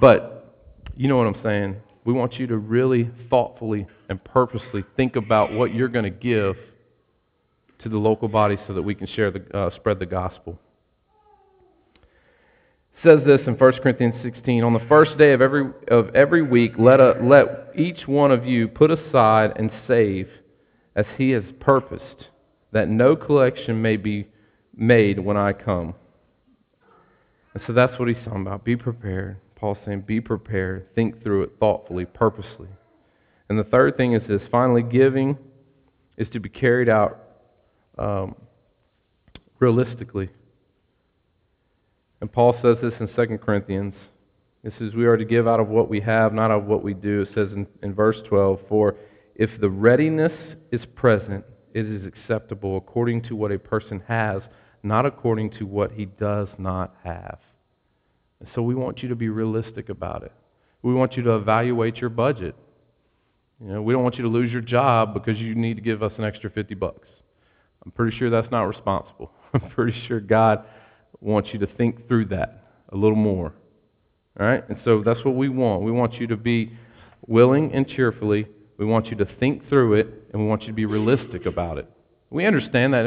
but 0.00 0.40
you 0.96 1.06
know 1.06 1.16
what 1.16 1.28
I'm 1.28 1.40
saying. 1.44 1.76
We 2.04 2.12
want 2.12 2.34
you 2.34 2.46
to 2.48 2.56
really 2.56 3.10
thoughtfully 3.30 3.86
and 4.08 4.22
purposely 4.22 4.84
think 4.96 5.16
about 5.16 5.52
what 5.52 5.74
you're 5.74 5.88
going 5.88 6.04
to 6.04 6.10
give 6.10 6.56
to 7.82 7.88
the 7.88 7.96
local 7.96 8.28
body 8.28 8.58
so 8.66 8.74
that 8.74 8.82
we 8.82 8.94
can 8.94 9.06
share 9.06 9.30
the, 9.30 9.56
uh, 9.56 9.74
spread 9.76 9.98
the 9.98 10.06
gospel. 10.06 10.58
It 12.94 13.08
says 13.08 13.20
this 13.26 13.40
in 13.46 13.54
1 13.54 13.72
Corinthians 13.82 14.14
16 14.22 14.64
On 14.64 14.72
the 14.72 14.86
first 14.88 15.16
day 15.18 15.32
of 15.32 15.40
every, 15.40 15.70
of 15.88 16.14
every 16.14 16.42
week, 16.42 16.72
let, 16.78 17.00
a, 17.00 17.18
let 17.22 17.70
each 17.74 18.06
one 18.06 18.30
of 18.30 18.46
you 18.46 18.68
put 18.68 18.90
aside 18.90 19.52
and 19.56 19.70
save 19.86 20.28
as 20.96 21.06
he 21.16 21.30
has 21.30 21.44
purposed 21.60 22.28
that 22.72 22.88
no 22.88 23.16
collection 23.16 23.80
may 23.80 23.96
be 23.96 24.26
made 24.76 25.18
when 25.18 25.36
I 25.36 25.52
come. 25.52 25.94
And 27.54 27.62
so 27.66 27.72
that's 27.72 27.98
what 27.98 28.08
he's 28.08 28.16
talking 28.24 28.42
about. 28.42 28.64
Be 28.64 28.76
prepared. 28.76 29.36
Paul's 29.64 29.78
saying, 29.86 30.02
be 30.02 30.20
prepared. 30.20 30.94
Think 30.94 31.22
through 31.22 31.44
it 31.44 31.52
thoughtfully, 31.58 32.04
purposely. 32.04 32.68
And 33.48 33.58
the 33.58 33.64
third 33.64 33.96
thing 33.96 34.12
is 34.12 34.20
this 34.28 34.42
finally, 34.50 34.82
giving 34.82 35.38
is 36.18 36.28
to 36.34 36.38
be 36.38 36.50
carried 36.50 36.90
out 36.90 37.18
um, 37.96 38.34
realistically. 39.60 40.28
And 42.20 42.30
Paul 42.30 42.54
says 42.60 42.76
this 42.82 42.92
in 43.00 43.08
2 43.16 43.38
Corinthians. 43.38 43.94
It 44.64 44.74
says, 44.78 44.92
We 44.94 45.06
are 45.06 45.16
to 45.16 45.24
give 45.24 45.48
out 45.48 45.60
of 45.60 45.68
what 45.68 45.88
we 45.88 45.98
have, 46.00 46.34
not 46.34 46.50
of 46.50 46.66
what 46.66 46.84
we 46.84 46.92
do. 46.92 47.22
It 47.22 47.28
says 47.34 47.48
in, 47.52 47.66
in 47.82 47.94
verse 47.94 48.18
12, 48.28 48.60
For 48.68 48.96
if 49.34 49.48
the 49.62 49.70
readiness 49.70 50.56
is 50.72 50.82
present, 50.94 51.42
it 51.72 51.86
is 51.86 52.04
acceptable 52.04 52.76
according 52.76 53.22
to 53.28 53.34
what 53.34 53.50
a 53.50 53.58
person 53.58 54.02
has, 54.08 54.42
not 54.82 55.06
according 55.06 55.52
to 55.52 55.64
what 55.64 55.92
he 55.92 56.04
does 56.04 56.48
not 56.58 56.96
have. 57.02 57.38
So 58.54 58.62
we 58.62 58.74
want 58.74 59.02
you 59.02 59.08
to 59.08 59.14
be 59.14 59.28
realistic 59.28 59.88
about 59.88 60.22
it. 60.22 60.32
We 60.82 60.94
want 60.94 61.16
you 61.16 61.22
to 61.24 61.36
evaluate 61.36 61.96
your 61.96 62.10
budget. 62.10 62.54
You 63.60 63.68
know, 63.68 63.82
we 63.82 63.92
don't 63.92 64.02
want 64.02 64.16
you 64.16 64.22
to 64.22 64.28
lose 64.28 64.52
your 64.52 64.60
job 64.60 65.14
because 65.14 65.38
you 65.38 65.54
need 65.54 65.76
to 65.76 65.82
give 65.82 66.02
us 66.02 66.12
an 66.18 66.24
extra 66.24 66.50
50 66.50 66.74
bucks. 66.74 67.08
I'm 67.84 67.92
pretty 67.92 68.16
sure 68.16 68.30
that's 68.30 68.50
not 68.50 68.62
responsible. 68.64 69.30
I'm 69.54 69.70
pretty 69.70 69.98
sure 70.06 70.20
God 70.20 70.64
wants 71.20 71.50
you 71.52 71.58
to 71.60 71.66
think 71.66 72.08
through 72.08 72.26
that 72.26 72.64
a 72.90 72.96
little 72.96 73.16
more. 73.16 73.54
All 74.38 74.46
right? 74.46 74.68
And 74.68 74.78
so 74.84 75.02
that's 75.04 75.24
what 75.24 75.36
we 75.36 75.48
want. 75.48 75.82
We 75.82 75.92
want 75.92 76.14
you 76.14 76.26
to 76.28 76.36
be 76.36 76.72
willing 77.26 77.72
and 77.72 77.88
cheerfully 77.88 78.46
we 78.76 78.84
want 78.84 79.06
you 79.06 79.16
to 79.16 79.28
think 79.38 79.68
through 79.68 79.94
it, 79.94 80.08
and 80.32 80.42
we 80.42 80.48
want 80.48 80.62
you 80.62 80.68
to 80.68 80.72
be 80.74 80.86
realistic 80.86 81.46
about 81.46 81.78
it. 81.78 81.88
We 82.30 82.44
understand 82.44 82.94
that. 82.94 83.04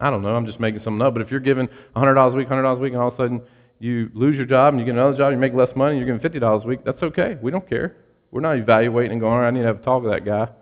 I 0.00 0.10
don't 0.10 0.22
know. 0.22 0.34
I'm 0.34 0.46
just 0.46 0.58
making 0.58 0.80
something 0.82 1.02
up. 1.02 1.14
But 1.14 1.22
if 1.22 1.30
you're 1.30 1.40
giving 1.40 1.68
$100 1.94 2.32
a 2.32 2.36
week, 2.36 2.48
$100 2.48 2.76
a 2.76 2.80
week, 2.80 2.92
and 2.92 3.00
all 3.00 3.08
of 3.08 3.14
a 3.14 3.16
sudden 3.16 3.42
you 3.80 4.10
lose 4.14 4.36
your 4.36 4.44
job 4.44 4.74
and 4.74 4.80
you 4.80 4.86
get 4.86 4.94
another 4.94 5.16
job, 5.16 5.32
you 5.32 5.38
make 5.38 5.54
less 5.54 5.74
money, 5.74 5.98
you're 5.98 6.18
getting 6.18 6.40
$50 6.40 6.64
a 6.64 6.66
week, 6.66 6.84
that's 6.84 7.02
okay. 7.02 7.38
We 7.42 7.50
don't 7.50 7.68
care. 7.68 7.96
We're 8.30 8.42
not 8.42 8.58
evaluating 8.58 9.12
and 9.12 9.20
going, 9.20 9.32
all 9.32 9.40
right, 9.40 9.48
I 9.48 9.50
need 9.50 9.60
to 9.60 9.66
have 9.66 9.80
a 9.80 9.84
talk 9.84 10.02
with 10.02 10.12
that 10.12 10.24
guy. 10.24 10.48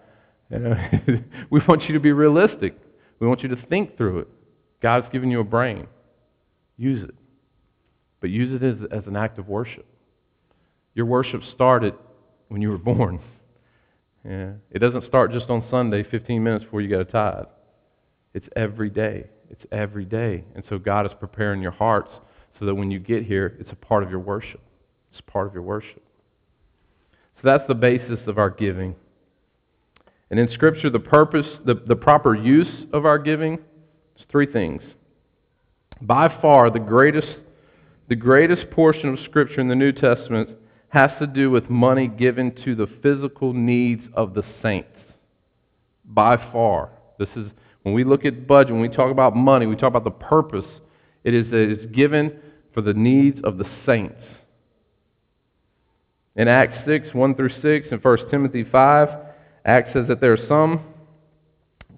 You 0.51 0.61
know, 0.61 0.75
we 1.51 1.61
want 1.69 1.83
you 1.83 1.93
to 1.93 2.01
be 2.01 2.13
realistic. 2.13 2.75
We 3.19 3.27
want 3.27 3.43
you 3.43 3.51
to 3.51 3.57
think 3.69 3.99
through 3.99 4.21
it. 4.21 4.29
God's 4.81 5.07
given 5.13 5.31
you 5.31 5.41
a 5.41 5.45
brain. 5.45 5.87
Use 6.79 7.07
it. 7.07 7.15
But 8.23 8.31
use 8.31 8.59
it 8.59 8.65
as, 8.65 8.79
as 8.91 9.07
an 9.07 9.15
act 9.15 9.39
of 9.39 9.47
worship. 9.47 9.85
Your 10.95 11.05
worship 11.05 11.43
started 11.55 11.93
when 12.49 12.63
you 12.63 12.71
were 12.71 12.79
born. 12.79 13.21
Yeah. 14.29 14.55
It 14.71 14.81
doesn't 14.81 15.07
start 15.07 15.33
just 15.33 15.49
on 15.49 15.65
Sunday, 15.71 16.03
15 16.03 16.43
minutes 16.43 16.65
before 16.65 16.83
you 16.83 16.89
get 16.89 17.01
a 17.01 17.05
tithe. 17.05 17.47
It's 18.35 18.47
every 18.57 18.91
day. 18.91 19.25
It's 19.49 19.63
every 19.71 20.05
day. 20.05 20.45
And 20.55 20.65
so 20.69 20.77
God 20.77 21.07
is 21.07 21.13
preparing 21.19 21.63
your 21.63 21.71
hearts 21.73 22.11
so 22.59 22.66
that 22.66 22.75
when 22.75 22.90
you 22.90 22.99
get 22.99 23.25
here, 23.25 23.57
it's 23.59 23.71
a 23.73 23.77
part 23.77 24.03
of 24.03 24.11
your 24.11 24.21
worship. 24.21 24.61
It's 25.12 25.21
part 25.23 25.47
of 25.47 25.55
your 25.55 25.62
worship. 25.62 26.03
So 27.37 27.42
that's 27.44 27.66
the 27.68 27.75
basis 27.75 28.18
of 28.27 28.38
our 28.38 28.51
giving. 28.51 28.97
And 30.31 30.38
in 30.38 30.51
Scripture, 30.53 30.90
the 30.90 30.99
purpose, 30.99 31.47
the, 31.64 31.75
the 31.87 31.97
proper 31.97 32.35
use 32.35 32.87
of 32.92 33.07
our 33.07 33.18
giving 33.18 33.55
is 33.55 34.25
three 34.31 34.47
things. 34.47 34.83
By 36.01 36.29
far, 36.40 36.71
the 36.71 36.81
greatest, 36.81 37.37
the 38.09 38.16
greatest 38.16 38.71
portion 38.71 39.09
of 39.09 39.18
Scripture 39.25 39.61
in 39.61 39.68
the 39.68 39.75
New 39.75 39.92
Testament 39.92 40.51
has 40.88 41.11
to 41.21 41.27
do 41.27 41.51
with 41.51 41.71
money 41.71 42.09
given 42.09 42.55
to 42.64 42.75
the 42.75 42.88
physical 43.03 43.53
needs 43.53 44.03
of 44.14 44.35
the 44.35 44.42
saints. 44.62 44.88
By 46.05 46.37
far. 46.53 46.90
This 47.18 47.29
is 47.37 47.51
when 47.83 47.94
we 47.94 48.05
look 48.05 48.25
at 48.25 48.47
budget, 48.47 48.73
when 48.73 48.83
we 48.83 48.88
talk 48.88 49.11
about 49.11 49.37
money, 49.37 49.66
we 49.66 49.77
talk 49.77 49.88
about 49.88 50.05
the 50.05 50.11
purpose. 50.11 50.64
It 51.25 51.35
is 51.35 51.51
that 51.51 51.71
it's 51.71 51.94
given 51.94 52.38
for 52.79 52.83
the 52.83 52.95
needs 52.95 53.41
of 53.43 53.59
the 53.59 53.64
saints. 53.85 54.23
In 56.37 56.47
Acts 56.47 56.87
6, 56.87 57.09
1 57.12 57.35
through 57.35 57.51
6, 57.61 57.88
and 57.91 58.05
1 58.05 58.31
Timothy 58.31 58.62
5, 58.62 59.09
Acts 59.64 59.93
says 59.93 60.07
that 60.07 60.21
there 60.21 60.37
is 60.37 60.49
some 60.49 60.85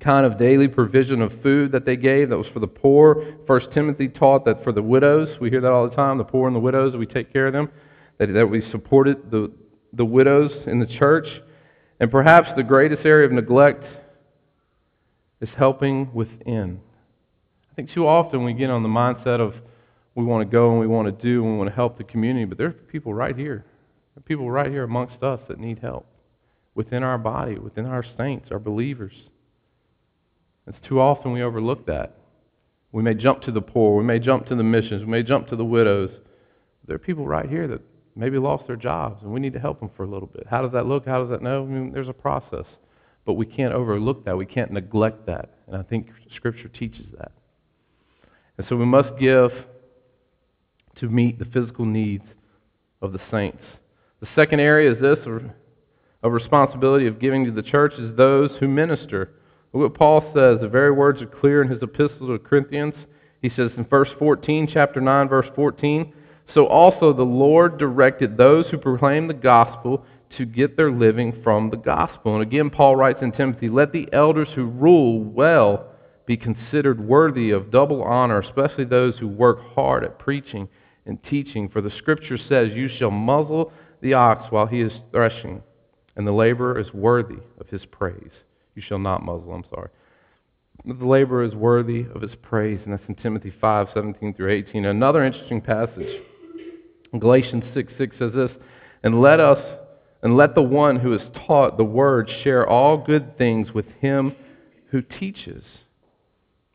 kind 0.02 0.24
of 0.24 0.38
daily 0.38 0.68
provision 0.68 1.20
of 1.20 1.32
food 1.42 1.72
that 1.72 1.84
they 1.84 1.96
gave 1.96 2.30
that 2.30 2.38
was 2.38 2.46
for 2.54 2.60
the 2.60 2.66
poor. 2.66 3.36
1 3.44 3.60
Timothy 3.74 4.08
taught 4.08 4.46
that 4.46 4.64
for 4.64 4.72
the 4.72 4.80
widows, 4.80 5.28
we 5.38 5.50
hear 5.50 5.60
that 5.60 5.70
all 5.70 5.86
the 5.86 5.94
time, 5.94 6.16
the 6.16 6.24
poor 6.24 6.46
and 6.46 6.56
the 6.56 6.60
widows, 6.60 6.96
we 6.96 7.04
take 7.04 7.30
care 7.30 7.48
of 7.48 7.52
them 7.52 7.68
that, 8.16 8.32
that 8.32 8.46
we 8.46 8.62
supported 8.70 9.30
the, 9.30 9.52
the 9.92 10.06
widows 10.06 10.50
in 10.66 10.80
the 10.80 10.86
church. 10.86 11.28
And 12.00 12.10
perhaps 12.10 12.48
the 12.56 12.62
greatest 12.62 13.04
area 13.04 13.26
of 13.26 13.32
neglect 13.32 13.84
is 15.42 15.50
helping 15.58 16.10
within. 16.14 16.80
I 17.70 17.74
think 17.74 17.92
too 17.92 18.06
often 18.06 18.44
we 18.44 18.54
get 18.54 18.70
on 18.70 18.82
the 18.82 18.88
mindset 18.88 19.40
of 19.40 19.52
we 20.14 20.24
want 20.24 20.48
to 20.48 20.50
go 20.50 20.70
and 20.70 20.80
we 20.80 20.86
want 20.86 21.06
to 21.06 21.22
do 21.22 21.42
and 21.42 21.52
we 21.52 21.58
want 21.58 21.68
to 21.70 21.74
help 21.74 21.98
the 21.98 22.04
community, 22.04 22.44
but 22.44 22.58
there's 22.58 22.74
people 22.90 23.14
right 23.14 23.36
here. 23.36 23.64
There 24.14 24.22
people 24.22 24.50
right 24.50 24.70
here 24.70 24.84
amongst 24.84 25.22
us 25.22 25.40
that 25.48 25.58
need 25.58 25.78
help 25.78 26.06
within 26.74 27.02
our 27.02 27.18
body, 27.18 27.58
within 27.58 27.86
our 27.86 28.04
saints, 28.18 28.48
our 28.50 28.58
believers. 28.58 29.12
It's 30.66 30.78
too 30.88 31.00
often 31.00 31.32
we 31.32 31.42
overlook 31.42 31.86
that. 31.86 32.16
We 32.92 33.02
may 33.02 33.14
jump 33.14 33.42
to 33.42 33.52
the 33.52 33.60
poor, 33.60 33.96
we 33.96 34.04
may 34.04 34.18
jump 34.18 34.46
to 34.46 34.56
the 34.56 34.64
missions, 34.64 35.02
we 35.02 35.10
may 35.10 35.22
jump 35.22 35.48
to 35.48 35.56
the 35.56 35.64
widows. 35.64 36.10
There 36.86 36.96
are 36.96 36.98
people 36.98 37.26
right 37.26 37.48
here 37.48 37.68
that 37.68 37.80
maybe 38.16 38.38
lost 38.38 38.66
their 38.66 38.76
jobs, 38.76 39.22
and 39.22 39.32
we 39.32 39.40
need 39.40 39.52
to 39.52 39.60
help 39.60 39.78
them 39.78 39.90
for 39.96 40.04
a 40.04 40.08
little 40.08 40.28
bit. 40.28 40.46
How 40.48 40.62
does 40.62 40.72
that 40.72 40.86
look? 40.86 41.06
How 41.06 41.20
does 41.20 41.30
that 41.30 41.42
know? 41.42 41.62
I 41.62 41.66
mean, 41.66 41.92
there's 41.92 42.08
a 42.08 42.12
process. 42.12 42.64
But 43.24 43.34
we 43.34 43.46
can't 43.46 43.72
overlook 43.72 44.24
that. 44.24 44.36
We 44.36 44.46
can't 44.46 44.72
neglect 44.72 45.26
that. 45.26 45.50
And 45.66 45.76
I 45.76 45.82
think 45.82 46.08
Scripture 46.34 46.68
teaches 46.68 47.06
that. 47.18 47.32
And 48.58 48.66
so 48.68 48.76
we 48.76 48.86
must 48.86 49.16
give 49.18 49.50
to 51.00 51.08
meet 51.08 51.38
the 51.38 51.44
physical 51.46 51.84
needs 51.84 52.24
of 53.02 53.12
the 53.12 53.20
saints. 53.30 53.62
The 54.20 54.28
second 54.36 54.60
area 54.60 54.92
is 54.92 55.00
this 55.00 55.18
of 56.22 56.32
responsibility 56.32 57.06
of 57.06 57.18
giving 57.18 57.44
to 57.46 57.50
the 57.50 57.62
church 57.62 57.94
is 57.98 58.16
those 58.16 58.50
who 58.60 58.68
minister. 58.68 59.30
Look 59.72 59.92
what 59.92 59.98
Paul 59.98 60.20
says. 60.34 60.58
The 60.60 60.68
very 60.68 60.90
words 60.90 61.22
are 61.22 61.26
clear 61.26 61.62
in 61.62 61.68
his 61.68 61.82
epistle 61.82 62.28
to 62.28 62.38
Corinthians. 62.38 62.94
He 63.40 63.50
says 63.50 63.70
in 63.76 63.84
verse 63.84 64.10
14, 64.18 64.68
chapter 64.70 65.00
9, 65.00 65.28
verse 65.28 65.46
14, 65.56 66.12
so 66.54 66.66
also 66.66 67.12
the 67.12 67.22
Lord 67.22 67.78
directed 67.78 68.36
those 68.36 68.66
who 68.70 68.76
proclaim 68.76 69.28
the 69.28 69.34
gospel 69.34 70.04
to 70.36 70.44
get 70.44 70.76
their 70.76 70.90
living 70.90 71.40
from 71.42 71.70
the 71.70 71.76
gospel. 71.76 72.34
And 72.34 72.42
again, 72.42 72.70
Paul 72.70 72.96
writes 72.96 73.20
in 73.22 73.32
Timothy, 73.32 73.68
Let 73.68 73.92
the 73.92 74.08
elders 74.12 74.48
who 74.54 74.66
rule 74.66 75.22
well 75.22 75.86
be 76.26 76.36
considered 76.36 77.00
worthy 77.00 77.50
of 77.50 77.70
double 77.70 78.02
honor, 78.02 78.40
especially 78.40 78.84
those 78.84 79.16
who 79.18 79.28
work 79.28 79.58
hard 79.74 80.04
at 80.04 80.18
preaching 80.18 80.68
and 81.06 81.18
teaching. 81.24 81.68
For 81.68 81.80
the 81.80 81.90
scripture 81.98 82.38
says, 82.38 82.70
You 82.72 82.88
shall 82.88 83.10
muzzle 83.10 83.72
the 84.00 84.14
ox 84.14 84.50
while 84.50 84.66
he 84.66 84.80
is 84.80 84.92
threshing, 85.10 85.62
and 86.16 86.26
the 86.26 86.32
laborer 86.32 86.78
is 86.78 86.92
worthy 86.92 87.38
of 87.58 87.68
his 87.68 87.84
praise. 87.90 88.30
You 88.74 88.82
shall 88.86 88.98
not 88.98 89.24
muzzle, 89.24 89.52
I'm 89.52 89.64
sorry. 89.74 89.88
the 90.84 91.06
laborer 91.06 91.44
is 91.44 91.54
worthy 91.54 92.06
of 92.14 92.22
his 92.22 92.34
praise, 92.42 92.80
and 92.84 92.92
that's 92.92 93.08
in 93.08 93.14
Timothy 93.16 93.52
5, 93.60 93.88
17 93.92 94.34
through 94.34 94.52
18. 94.52 94.84
Another 94.84 95.24
interesting 95.24 95.60
passage. 95.60 96.22
Galatians 97.18 97.64
6, 97.74 97.92
6 97.98 98.16
says 98.18 98.32
this, 98.34 98.50
And 99.02 99.20
let 99.20 99.40
us, 99.40 99.58
and 100.22 100.36
let 100.36 100.54
the 100.54 100.62
one 100.62 100.96
who 100.96 101.12
is 101.12 101.22
taught 101.46 101.76
the 101.76 101.84
word 101.84 102.30
share 102.44 102.68
all 102.68 102.96
good 103.04 103.36
things 103.36 103.72
with 103.74 103.86
him 104.00 104.34
who 104.90 105.02
teaches. 105.02 105.62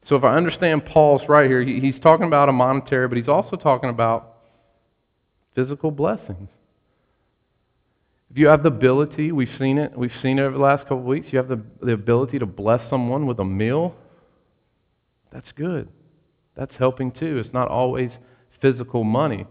So 0.07 0.15
if 0.15 0.23
I 0.23 0.35
understand 0.35 0.85
Paul's 0.85 1.21
right 1.27 1.49
here, 1.49 1.63
he's 1.63 1.99
talking 2.01 2.27
about 2.27 2.47
a 2.47 2.51
monetary, 2.51 3.07
but 3.07 3.17
he's 3.17 3.27
also 3.27 3.55
talking 3.55 3.89
about 3.89 4.35
physical 5.55 5.89
blessings. 5.89 6.49
If 8.29 8.37
you 8.37 8.47
have 8.47 8.63
the 8.63 8.69
ability, 8.69 9.31
we've 9.31 9.49
seen 9.57 9.77
it, 9.77 9.97
we've 9.97 10.11
seen 10.21 10.39
it 10.39 10.43
over 10.43 10.57
the 10.57 10.63
last 10.63 10.83
couple 10.83 10.99
of 10.99 11.05
weeks, 11.05 11.27
you 11.31 11.37
have 11.37 11.47
the, 11.47 11.61
the 11.81 11.93
ability 11.93 12.37
to 12.39 12.45
bless 12.45 12.87
someone 12.89 13.25
with 13.25 13.39
a 13.39 13.45
meal, 13.45 13.95
that's 15.31 15.51
good. 15.55 15.87
That's 16.55 16.71
helping 16.77 17.11
too. 17.11 17.39
It's 17.43 17.53
not 17.53 17.67
always 17.67 18.09
physical 18.61 19.03
money. 19.03 19.45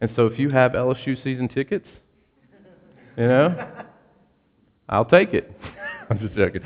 And 0.00 0.10
so 0.16 0.26
if 0.26 0.38
you 0.38 0.50
have 0.50 0.72
LSU 0.72 1.22
season 1.22 1.48
tickets, 1.48 1.86
you 3.16 3.26
know, 3.26 3.68
I'll 4.88 5.04
take 5.04 5.34
it. 5.34 5.50
I'm 6.10 6.18
just 6.18 6.34
joking. 6.34 6.62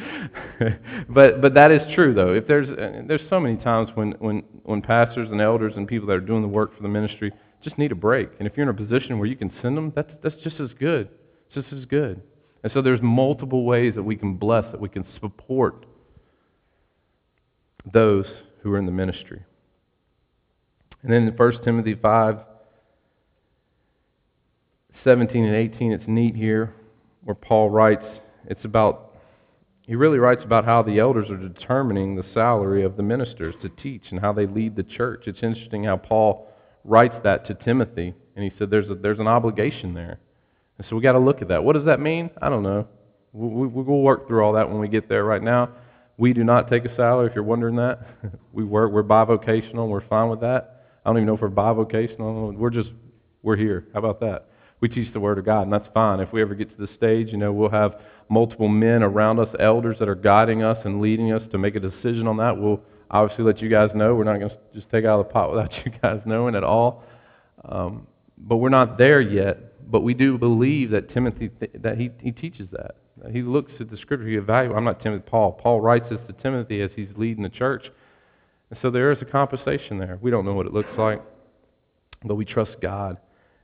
but 1.10 1.40
but 1.42 1.54
that 1.54 1.70
is 1.70 1.82
true 1.94 2.14
though. 2.14 2.32
If 2.32 2.46
there's 2.46 2.68
uh, 2.68 3.02
there's 3.06 3.20
so 3.28 3.38
many 3.38 3.56
times 3.56 3.90
when 3.94 4.12
when 4.18 4.42
when 4.62 4.80
pastors 4.80 5.28
and 5.30 5.40
elders 5.40 5.74
and 5.76 5.86
people 5.86 6.08
that 6.08 6.14
are 6.14 6.20
doing 6.20 6.42
the 6.42 6.48
work 6.48 6.74
for 6.74 6.82
the 6.82 6.88
ministry 6.88 7.30
just 7.62 7.78
need 7.78 7.92
a 7.92 7.96
break. 7.96 8.30
And 8.38 8.48
if 8.48 8.56
you're 8.56 8.68
in 8.68 8.74
a 8.74 8.78
position 8.78 9.18
where 9.18 9.28
you 9.28 9.36
can 9.36 9.52
send 9.62 9.76
them, 9.76 9.92
that's 9.94 10.10
that's 10.22 10.36
just 10.42 10.60
as 10.60 10.70
good. 10.78 11.08
Just 11.54 11.72
as 11.72 11.84
good. 11.84 12.22
And 12.62 12.72
so 12.72 12.80
there's 12.80 13.00
multiple 13.02 13.64
ways 13.64 13.94
that 13.94 14.02
we 14.02 14.16
can 14.16 14.34
bless, 14.34 14.64
that 14.72 14.80
we 14.80 14.88
can 14.88 15.04
support 15.20 15.84
those 17.92 18.24
who 18.62 18.72
are 18.72 18.78
in 18.78 18.86
the 18.86 18.92
ministry. 18.92 19.42
And 21.02 21.12
then 21.12 21.28
in 21.28 21.36
1 21.36 21.64
Timothy 21.64 21.94
5, 21.94 22.38
17 25.04 25.44
and 25.44 25.54
18, 25.54 25.92
it's 25.92 26.04
neat 26.06 26.34
here 26.34 26.74
where 27.24 27.34
Paul 27.34 27.68
writes, 27.68 28.04
it's 28.46 28.64
about, 28.64 29.03
he 29.86 29.94
really 29.94 30.18
writes 30.18 30.42
about 30.42 30.64
how 30.64 30.82
the 30.82 30.98
elders 30.98 31.28
are 31.28 31.36
determining 31.36 32.16
the 32.16 32.24
salary 32.32 32.84
of 32.84 32.96
the 32.96 33.02
ministers 33.02 33.54
to 33.62 33.68
teach 33.68 34.02
and 34.10 34.20
how 34.20 34.32
they 34.32 34.46
lead 34.46 34.76
the 34.76 34.82
church. 34.82 35.24
It's 35.26 35.42
interesting 35.42 35.84
how 35.84 35.98
Paul 35.98 36.48
writes 36.84 37.16
that 37.22 37.46
to 37.48 37.54
Timothy, 37.54 38.14
and 38.34 38.44
he 38.44 38.52
said 38.58 38.70
there's, 38.70 38.88
a, 38.90 38.94
there's 38.94 39.18
an 39.18 39.28
obligation 39.28 39.92
there. 39.92 40.18
And 40.78 40.86
so 40.88 40.96
we 40.96 41.02
got 41.02 41.12
to 41.12 41.18
look 41.18 41.42
at 41.42 41.48
that. 41.48 41.62
What 41.62 41.74
does 41.74 41.84
that 41.84 42.00
mean? 42.00 42.30
I 42.40 42.48
don't 42.48 42.62
know. 42.62 42.88
We, 43.32 43.66
we, 43.66 43.82
we'll 43.82 44.00
work 44.00 44.26
through 44.26 44.42
all 44.42 44.54
that 44.54 44.68
when 44.68 44.78
we 44.78 44.88
get 44.88 45.08
there. 45.08 45.24
Right 45.24 45.42
now, 45.42 45.70
we 46.16 46.32
do 46.32 46.44
not 46.44 46.70
take 46.70 46.84
a 46.86 46.96
salary, 46.96 47.28
if 47.28 47.34
you're 47.34 47.44
wondering 47.44 47.76
that. 47.76 48.06
we 48.52 48.64
work, 48.64 48.90
we're 48.90 49.02
bivocational, 49.02 49.88
we're 49.88 50.06
fine 50.08 50.30
with 50.30 50.40
that. 50.40 50.86
I 51.04 51.10
don't 51.10 51.18
even 51.18 51.26
know 51.26 51.34
if 51.34 51.42
we're 51.42 51.50
bivocational. 51.50 52.56
We're 52.56 52.70
just, 52.70 52.90
we're 53.42 53.56
here. 53.56 53.86
How 53.92 53.98
about 53.98 54.20
that? 54.20 54.48
We 54.80 54.88
teach 54.88 55.12
the 55.12 55.20
Word 55.20 55.38
of 55.38 55.44
God, 55.44 55.62
and 55.62 55.72
that's 55.72 55.88
fine. 55.92 56.20
If 56.20 56.32
we 56.32 56.40
ever 56.40 56.54
get 56.54 56.70
to 56.70 56.86
the 56.86 56.92
stage, 56.96 57.28
you 57.28 57.36
know, 57.36 57.52
we'll 57.52 57.70
have 57.70 57.96
multiple 58.28 58.68
men 58.68 59.02
around 59.02 59.38
us, 59.38 59.48
elders 59.58 59.96
that 59.98 60.08
are 60.08 60.14
guiding 60.14 60.62
us 60.62 60.78
and 60.84 61.00
leading 61.00 61.32
us 61.32 61.42
to 61.52 61.58
make 61.58 61.74
a 61.74 61.80
decision 61.80 62.26
on 62.26 62.36
that. 62.38 62.56
We'll 62.56 62.80
obviously 63.10 63.44
let 63.44 63.60
you 63.60 63.68
guys 63.68 63.90
know. 63.94 64.14
We're 64.14 64.24
not 64.24 64.38
going 64.38 64.50
to 64.50 64.58
just 64.74 64.90
take 64.90 65.04
out 65.04 65.20
of 65.20 65.26
the 65.26 65.32
pot 65.32 65.50
without 65.50 65.72
you 65.84 65.92
guys 66.02 66.20
knowing 66.24 66.54
at 66.54 66.64
all. 66.64 67.04
Um, 67.64 68.06
but 68.36 68.56
we're 68.56 68.68
not 68.68 68.98
there 68.98 69.20
yet. 69.20 69.90
But 69.90 70.00
we 70.00 70.14
do 70.14 70.38
believe 70.38 70.90
that 70.90 71.12
Timothy, 71.12 71.50
that 71.74 71.98
he, 71.98 72.10
he 72.20 72.32
teaches 72.32 72.68
that. 72.72 72.96
He 73.30 73.42
looks 73.42 73.72
at 73.80 73.90
the 73.90 73.96
scripture, 73.96 74.26
he 74.26 74.36
evaluates. 74.36 74.76
I'm 74.76 74.84
not 74.84 75.02
Timothy, 75.02 75.24
Paul. 75.26 75.52
Paul 75.52 75.80
writes 75.80 76.06
this 76.10 76.18
to 76.26 76.32
Timothy 76.42 76.80
as 76.80 76.90
he's 76.96 77.08
leading 77.16 77.42
the 77.42 77.48
church. 77.48 77.84
And 78.70 78.78
so 78.82 78.90
there 78.90 79.12
is 79.12 79.18
a 79.20 79.24
compensation 79.24 79.98
there. 79.98 80.18
We 80.20 80.30
don't 80.30 80.44
know 80.44 80.54
what 80.54 80.66
it 80.66 80.72
looks 80.72 80.90
like, 80.98 81.22
but 82.24 82.34
we 82.34 82.44
trust 82.44 82.72
God 82.80 83.18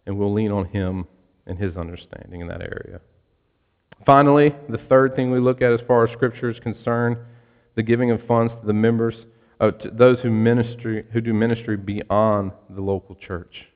and 0.07 0.19
we'll 0.19 0.33
lean 0.33 0.53
on 0.53 0.67
Him 0.67 1.07
and 1.47 1.59
His 1.59 1.77
understanding 1.77 2.41
in 2.41 2.49
that 2.49 2.61
area. 2.61 3.01
Finally, 4.07 4.55
the 4.69 4.79
third 4.89 5.15
thing 5.15 5.31
we 5.31 5.39
look 5.39 5.61
at 5.61 5.73
as 5.73 5.81
far 5.87 6.07
as 6.07 6.13
Scripture 6.13 6.51
is 6.51 6.59
concerned, 6.61 7.17
the 7.77 7.83
giving 7.83 8.11
of 8.11 8.21
funds 8.27 8.53
to 8.61 8.67
the 8.67 8.73
members, 8.73 9.15
uh, 9.61 9.71
to 9.71 9.91
those 9.91 10.19
who 10.21 10.31
ministry 10.31 11.05
who 11.13 11.21
do 11.21 11.35
ministry 11.35 11.77
beyond 11.77 12.53
the 12.71 12.81
local 12.81 13.15
church, 13.15 13.67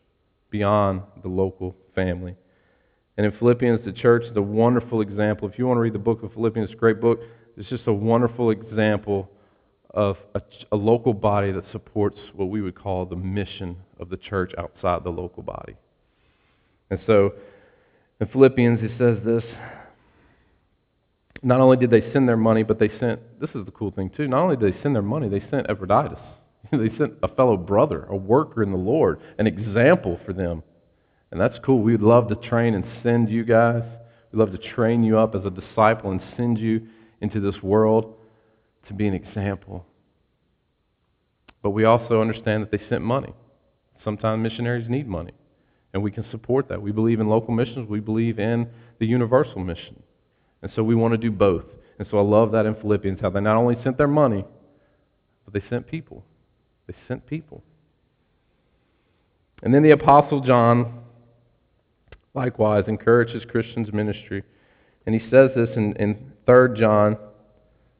beyond 0.51 1.03
the 1.23 1.29
local 1.29 1.77
family. 1.95 2.35
And 3.17 3.27
in 3.27 3.33
Philippians, 3.39 3.85
the 3.85 3.93
church 3.93 4.25
is 4.25 4.37
a 4.37 4.43
wonderful 4.43 5.01
example. 5.01 5.49
If 5.49 5.59
you 5.59 5.67
want 5.67 5.77
to 5.77 5.83
read 5.83 5.93
the 5.93 5.99
book 5.99 6.23
of 6.23 6.33
Philippians, 6.33 6.71
it's 6.71 6.77
a 6.77 6.81
great 6.81 7.01
book. 7.01 7.21
It's 7.57 7.69
just 7.69 7.87
a 7.87 7.93
wonderful 7.93 8.51
example 8.51 9.31
of 9.91 10.17
a, 10.35 10.43
a, 10.73 10.77
local 10.77 11.13
body 11.13 11.53
that 11.53 11.63
supports 11.71 12.19
what 12.35 12.47
we 12.47 12.61
would 12.61 12.75
call 12.75 13.07
the 13.07 13.15
mission 13.15 13.77
of 14.01 14.09
the 14.09 14.17
church 14.17 14.53
outside 14.59 15.05
the 15.05 15.11
local 15.11 15.45
body. 15.45 15.77
And 16.91 16.99
so 17.07 17.35
in 18.21 18.27
Philippians, 18.27 18.81
he 18.81 18.89
says 18.99 19.19
this. 19.25 19.45
Not 21.45 21.61
only 21.61 21.77
did 21.77 21.91
they 21.91 22.13
send 22.13 22.29
their 22.29 22.37
money, 22.37 22.63
but 22.63 22.79
they 22.79 22.91
sent, 22.99 23.21
this 23.41 23.51
is 23.55 23.65
the 23.67 23.71
cool 23.71 23.91
thing 23.91 24.11
too, 24.17 24.27
not 24.27 24.43
only 24.43 24.57
did 24.57 24.75
they 24.75 24.83
send 24.83 24.95
their 24.95 25.03
money, 25.03 25.29
they 25.29 25.45
sent 25.51 25.69
Epaphroditus. 25.69 26.19
they 26.73 26.91
sent 26.99 27.15
a 27.23 27.29
fellow 27.29 27.57
brother, 27.57 28.05
a 28.05 28.17
worker 28.17 28.63
in 28.63 28.73
the 28.73 28.79
Lord, 28.79 29.21
an 29.39 29.47
example 29.47 30.19
for 30.25 30.33
them 30.33 30.63
and 31.35 31.41
that's 31.41 31.59
cool. 31.65 31.83
We'd 31.83 32.01
love 32.01 32.29
to 32.29 32.37
train 32.37 32.75
and 32.75 32.85
send 33.03 33.29
you 33.29 33.45
guys. 33.45 33.83
We'd 34.31 34.39
love 34.39 34.53
to 34.53 34.59
train 34.75 35.03
you 35.03 35.19
up 35.19 35.35
as 35.35 35.45
a 35.45 35.51
disciple 35.51 36.13
and 36.13 36.23
send 36.37 36.59
you 36.59 36.87
into 37.21 37.41
this 37.41 37.61
world 37.61 38.15
to 38.87 38.95
be 38.95 39.09
an 39.09 39.15
example. 39.15 39.85
But 41.61 41.71
we 41.71 41.87
also 41.87 42.21
understand 42.21 42.63
that 42.63 42.71
they 42.71 42.81
sent 42.89 43.03
money. 43.03 43.35
Sometimes 44.05 44.45
missionaries 44.45 44.89
need 44.89 45.09
money, 45.09 45.33
and 45.93 46.05
we 46.05 46.13
can 46.13 46.25
support 46.31 46.69
that. 46.69 46.81
We 46.81 46.93
believe 46.93 47.19
in 47.19 47.29
local 47.29 47.53
missions, 47.53 47.89
we 47.89 47.99
believe 47.99 48.39
in 48.39 48.69
the 49.01 49.07
universal 49.07 49.59
mission. 49.59 50.05
And 50.65 50.73
so 50.75 50.83
we 50.83 50.95
want 50.95 51.13
to 51.13 51.19
do 51.19 51.31
both. 51.31 51.67
And 51.99 52.09
so 52.11 52.17
I 52.17 52.23
love 52.23 52.53
that 52.53 52.65
in 52.65 52.75
Philippians 52.75 53.21
how 53.21 53.29
they 53.29 53.41
not 53.43 53.57
only 53.57 53.77
sent 53.85 53.99
their 53.99 54.09
money, 54.09 54.47
but 55.45 55.53
they 55.53 55.63
sent 55.69 55.87
people. 55.87 56.25
They 56.87 56.95
sent 57.07 57.27
people. 57.27 57.63
And 59.63 59.75
then 59.75 59.83
the 59.83 59.91
Apostle 59.91 60.41
John 60.41 61.01
likewise 62.33 62.85
encourages 62.89 63.43
Christians' 63.45 63.93
ministry. 63.93 64.43
And 65.05 65.15
he 65.15 65.21
says 65.31 65.51
this 65.55 65.69
in, 65.77 65.95
in 65.97 66.33
3 66.47 66.81
John, 66.81 67.19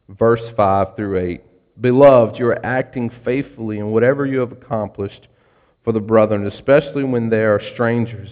verse 0.09 0.41
5 0.57 0.97
through 0.97 1.19
8. 1.19 1.43
Beloved, 1.83 2.39
you 2.39 2.47
are 2.47 2.65
acting 2.65 3.11
faithfully 3.27 3.79
in 3.79 3.91
whatever 3.91 4.25
you 4.25 4.41
have 4.41 4.53
accomplished 4.53 5.29
for 5.85 5.93
the 5.93 6.01
brethren, 6.01 6.47
especially 6.47 7.05
when 7.05 7.29
they 7.29 7.43
are 7.43 7.61
strangers, 7.75 8.31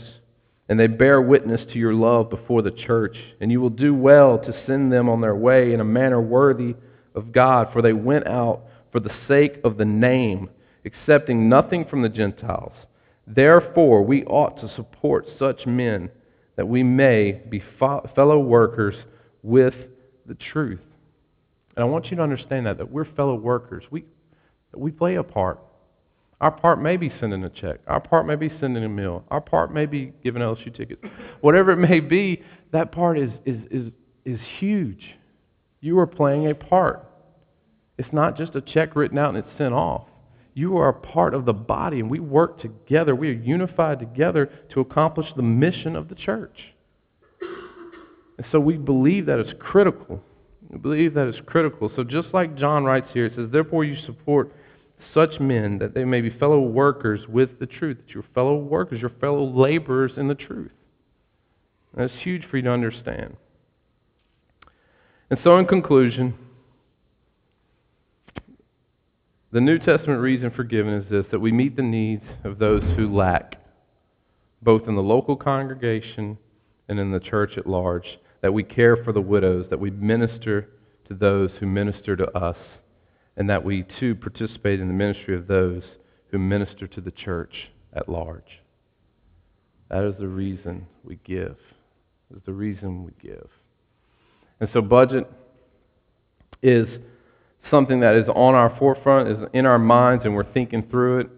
and 0.73 0.81
they 0.81 0.89
bear 0.89 1.23
witness 1.23 1.61
to 1.73 1.79
your 1.79 1.95
love 1.95 2.31
before 2.31 2.63
the 2.63 2.71
church. 2.71 3.17
And 3.41 3.53
you 3.53 3.61
will 3.61 3.71
do 3.71 3.95
well 3.95 4.39
to 4.39 4.65
send 4.67 4.91
them 4.91 5.09
on 5.09 5.21
their 5.21 5.37
way 5.37 5.73
in 5.73 5.81
a 5.81 5.85
manner 5.85 6.21
worthy 6.21 6.75
of 7.15 7.31
God, 7.31 7.69
for 7.73 7.83
they 7.83 7.93
went 7.93 8.27
out 8.27 8.63
for 8.91 8.99
the 8.99 9.15
sake 9.29 9.61
of 9.63 9.77
the 9.77 9.85
name, 9.85 10.51
accepting 10.85 11.49
nothing 11.49 11.85
from 11.85 12.03
the 12.03 12.09
Gentiles 12.09 12.73
Therefore, 13.27 14.03
we 14.03 14.25
ought 14.25 14.61
to 14.61 14.75
support 14.75 15.27
such 15.39 15.67
men 15.67 16.11
that 16.57 16.67
we 16.67 16.83
may 16.83 17.41
be 17.49 17.63
fellow 17.79 18.39
workers 18.39 18.95
with 19.43 19.75
the 20.27 20.35
truth. 20.35 20.81
And 21.77 21.85
I 21.85 21.89
want 21.89 22.11
you 22.11 22.17
to 22.17 22.23
understand 22.23 22.67
that, 22.67 22.79
that 22.79 22.91
we're 22.91 23.07
fellow 23.15 23.35
workers. 23.35 23.85
We, 23.91 24.05
we 24.75 24.91
play 24.91 25.15
a 25.17 25.23
part. 25.23 25.61
Our 26.43 26.51
part 26.51 26.83
may 26.83 26.97
be 26.97 27.13
sending 27.21 27.45
a 27.45 27.49
check. 27.49 27.79
Our 27.87 28.01
part 28.01 28.27
may 28.27 28.35
be 28.35 28.51
sending 28.61 28.83
a 28.83 28.89
meal. 28.89 29.25
Our 29.31 29.41
part 29.41 29.73
may 29.73 29.87
be 29.87 30.13
giving 30.25 30.43
LSU 30.43 30.77
tickets. 30.77 31.01
Whatever 31.41 31.71
it 31.71 31.77
may 31.77 32.01
be, 32.01 32.43
that 32.73 32.91
part 32.91 33.17
is, 33.17 33.31
is, 33.47 33.61
is, 33.71 33.93
is 34.25 34.41
huge. 34.59 35.15
You 35.81 36.01
are 36.01 36.07
playing 36.07 36.51
a 36.51 36.55
part. 36.57 37.09
It's 37.97 38.13
not 38.13 38.37
just 38.37 38.57
a 38.57 38.61
check 38.61 38.97
written 38.97 39.19
out 39.19 39.37
and 39.37 39.39
it's 39.39 39.57
sent 39.57 39.73
off. 39.73 40.09
You 40.55 40.79
are 40.79 40.89
a 40.89 40.95
part 40.95 41.33
of 41.33 41.47
the 41.47 41.53
body, 41.53 42.01
and 42.01 42.11
we 42.11 42.19
work 42.19 42.61
together. 42.61 43.15
We 43.15 43.29
are 43.29 43.33
unified 43.33 44.01
together 44.01 44.51
to 44.75 44.81
accomplish 44.81 45.29
the 45.35 45.43
mission 45.43 45.97
of 45.97 46.09
the 46.09 46.15
church. 46.15 46.59
And 47.41 48.47
so 48.51 48.59
we 48.59 48.77
believe 48.77 49.27
that 49.27 49.39
it's 49.39 49.53
critical. 49.61 50.21
We 50.69 50.79
believe 50.79 51.15
that 51.15 51.29
it's 51.29 51.39
critical. 51.47 51.91
So 51.97 52.05
just 52.05 52.29
like 52.35 52.59
John 52.59 52.85
writes 52.85 53.09
here, 53.15 53.27
it 53.27 53.35
says, 53.37 53.49
Therefore 53.51 53.85
you 53.85 53.97
support 54.05 54.53
such 55.15 55.41
men 55.41 55.79
that 55.79 55.95
they 55.95 56.05
may 56.05 56.21
be 56.21 56.31
fellow 56.31 56.61
workers 56.61 57.21
with 57.29 57.59
the 57.59 57.67
truth. 57.67 57.99
That 57.99 58.15
you're 58.15 58.25
fellow 58.35 58.57
workers, 58.57 59.01
you're 59.01 59.11
fellow 59.21 59.45
laborers 59.45 60.13
in 60.17 60.29
the 60.29 60.35
truth. 60.35 60.73
And 61.95 62.03
that's 62.03 62.23
huge 62.23 62.45
for 62.51 62.57
you 62.57 62.63
to 62.65 62.71
understand. 62.71 63.37
And 65.31 65.39
so 65.45 65.57
in 65.59 65.67
conclusion, 65.67 66.35
the 69.53 69.61
New 69.61 69.79
Testament 69.79 70.21
reason 70.21 70.51
for 70.51 70.65
giving 70.65 70.95
is 70.95 71.09
this 71.11 71.27
that 71.31 71.39
we 71.39 71.53
meet 71.53 71.77
the 71.77 71.83
needs 71.83 72.25
of 72.45 72.59
those 72.59 72.83
who 72.97 73.15
lack, 73.15 73.57
both 74.63 74.89
in 74.89 74.95
the 74.95 75.03
local 75.03 75.37
congregation 75.37 76.39
and 76.89 76.99
in 76.99 77.13
the 77.13 77.21
church 77.21 77.53
at 77.57 77.67
large, 77.67 78.19
that 78.41 78.53
we 78.53 78.63
care 78.63 78.97
for 78.97 79.13
the 79.13 79.21
widows, 79.21 79.67
that 79.71 79.79
we 79.79 79.91
minister 79.91 80.69
to 81.09 81.15
those 81.15 81.51
who 81.61 81.67
minister 81.67 82.17
to 82.17 82.27
us, 82.37 82.57
and 83.37 83.49
that 83.49 83.65
we 83.65 83.85
too 83.99 84.15
participate 84.15 84.81
in 84.81 84.89
the 84.89 84.95
ministry 84.95 85.37
of 85.37 85.47
those 85.47 85.83
who 86.31 86.39
minister 86.39 86.87
to 86.87 87.01
the 87.01 87.11
church 87.11 87.71
at 87.95 88.09
large. 88.09 88.61
That 89.91 90.05
is 90.05 90.15
the 90.19 90.29
reason 90.29 90.87
we 91.05 91.19
give. 91.25 91.57
Is 92.35 92.43
the 92.47 92.53
reason 92.53 93.05
we 93.05 93.13
give. 93.23 93.47
And 94.61 94.71
so 94.73 94.81
budget 94.81 95.31
is 96.63 96.87
something 97.71 98.01
that 98.01 98.15
is 98.15 98.25
on 98.35 98.55
our 98.55 98.75
forefront, 98.79 99.29
is 99.29 99.49
in 99.53 99.67
our 99.67 99.79
minds, 99.79 100.25
and 100.25 100.35
we're 100.35 100.51
thinking 100.53 100.83
through 100.91 101.21
it. 101.21 101.31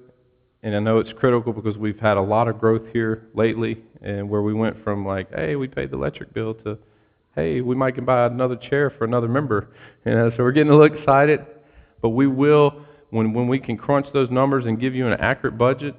And 0.62 0.74
I 0.74 0.78
know 0.78 0.98
it's 0.98 1.12
critical 1.18 1.52
because 1.52 1.76
we've 1.76 1.98
had 1.98 2.16
a 2.16 2.22
lot 2.22 2.48
of 2.48 2.60
growth 2.60 2.82
here 2.92 3.26
lately, 3.34 3.78
and 4.02 4.28
where 4.28 4.42
we 4.42 4.54
went 4.54 4.82
from 4.84 5.04
like, 5.06 5.34
hey, 5.34 5.56
we 5.56 5.68
paid 5.68 5.90
the 5.90 5.96
electric 5.96 6.32
bill 6.32 6.54
to, 6.64 6.78
hey, 7.34 7.60
we 7.60 7.74
might 7.74 7.94
can 7.96 8.04
buy 8.04 8.26
another 8.26 8.56
chair 8.56 8.90
for 8.90 9.04
another 9.04 9.28
member. 9.28 9.68
You 10.06 10.12
know, 10.12 10.30
so 10.36 10.42
we're 10.42 10.52
getting 10.52 10.72
a 10.72 10.76
little 10.76 10.96
excited. 10.96 11.44
But 12.04 12.10
we 12.10 12.26
will, 12.26 12.84
when, 13.08 13.32
when 13.32 13.48
we 13.48 13.58
can 13.58 13.78
crunch 13.78 14.08
those 14.12 14.30
numbers 14.30 14.66
and 14.66 14.78
give 14.78 14.94
you 14.94 15.06
an 15.06 15.18
accurate 15.18 15.56
budget, 15.56 15.94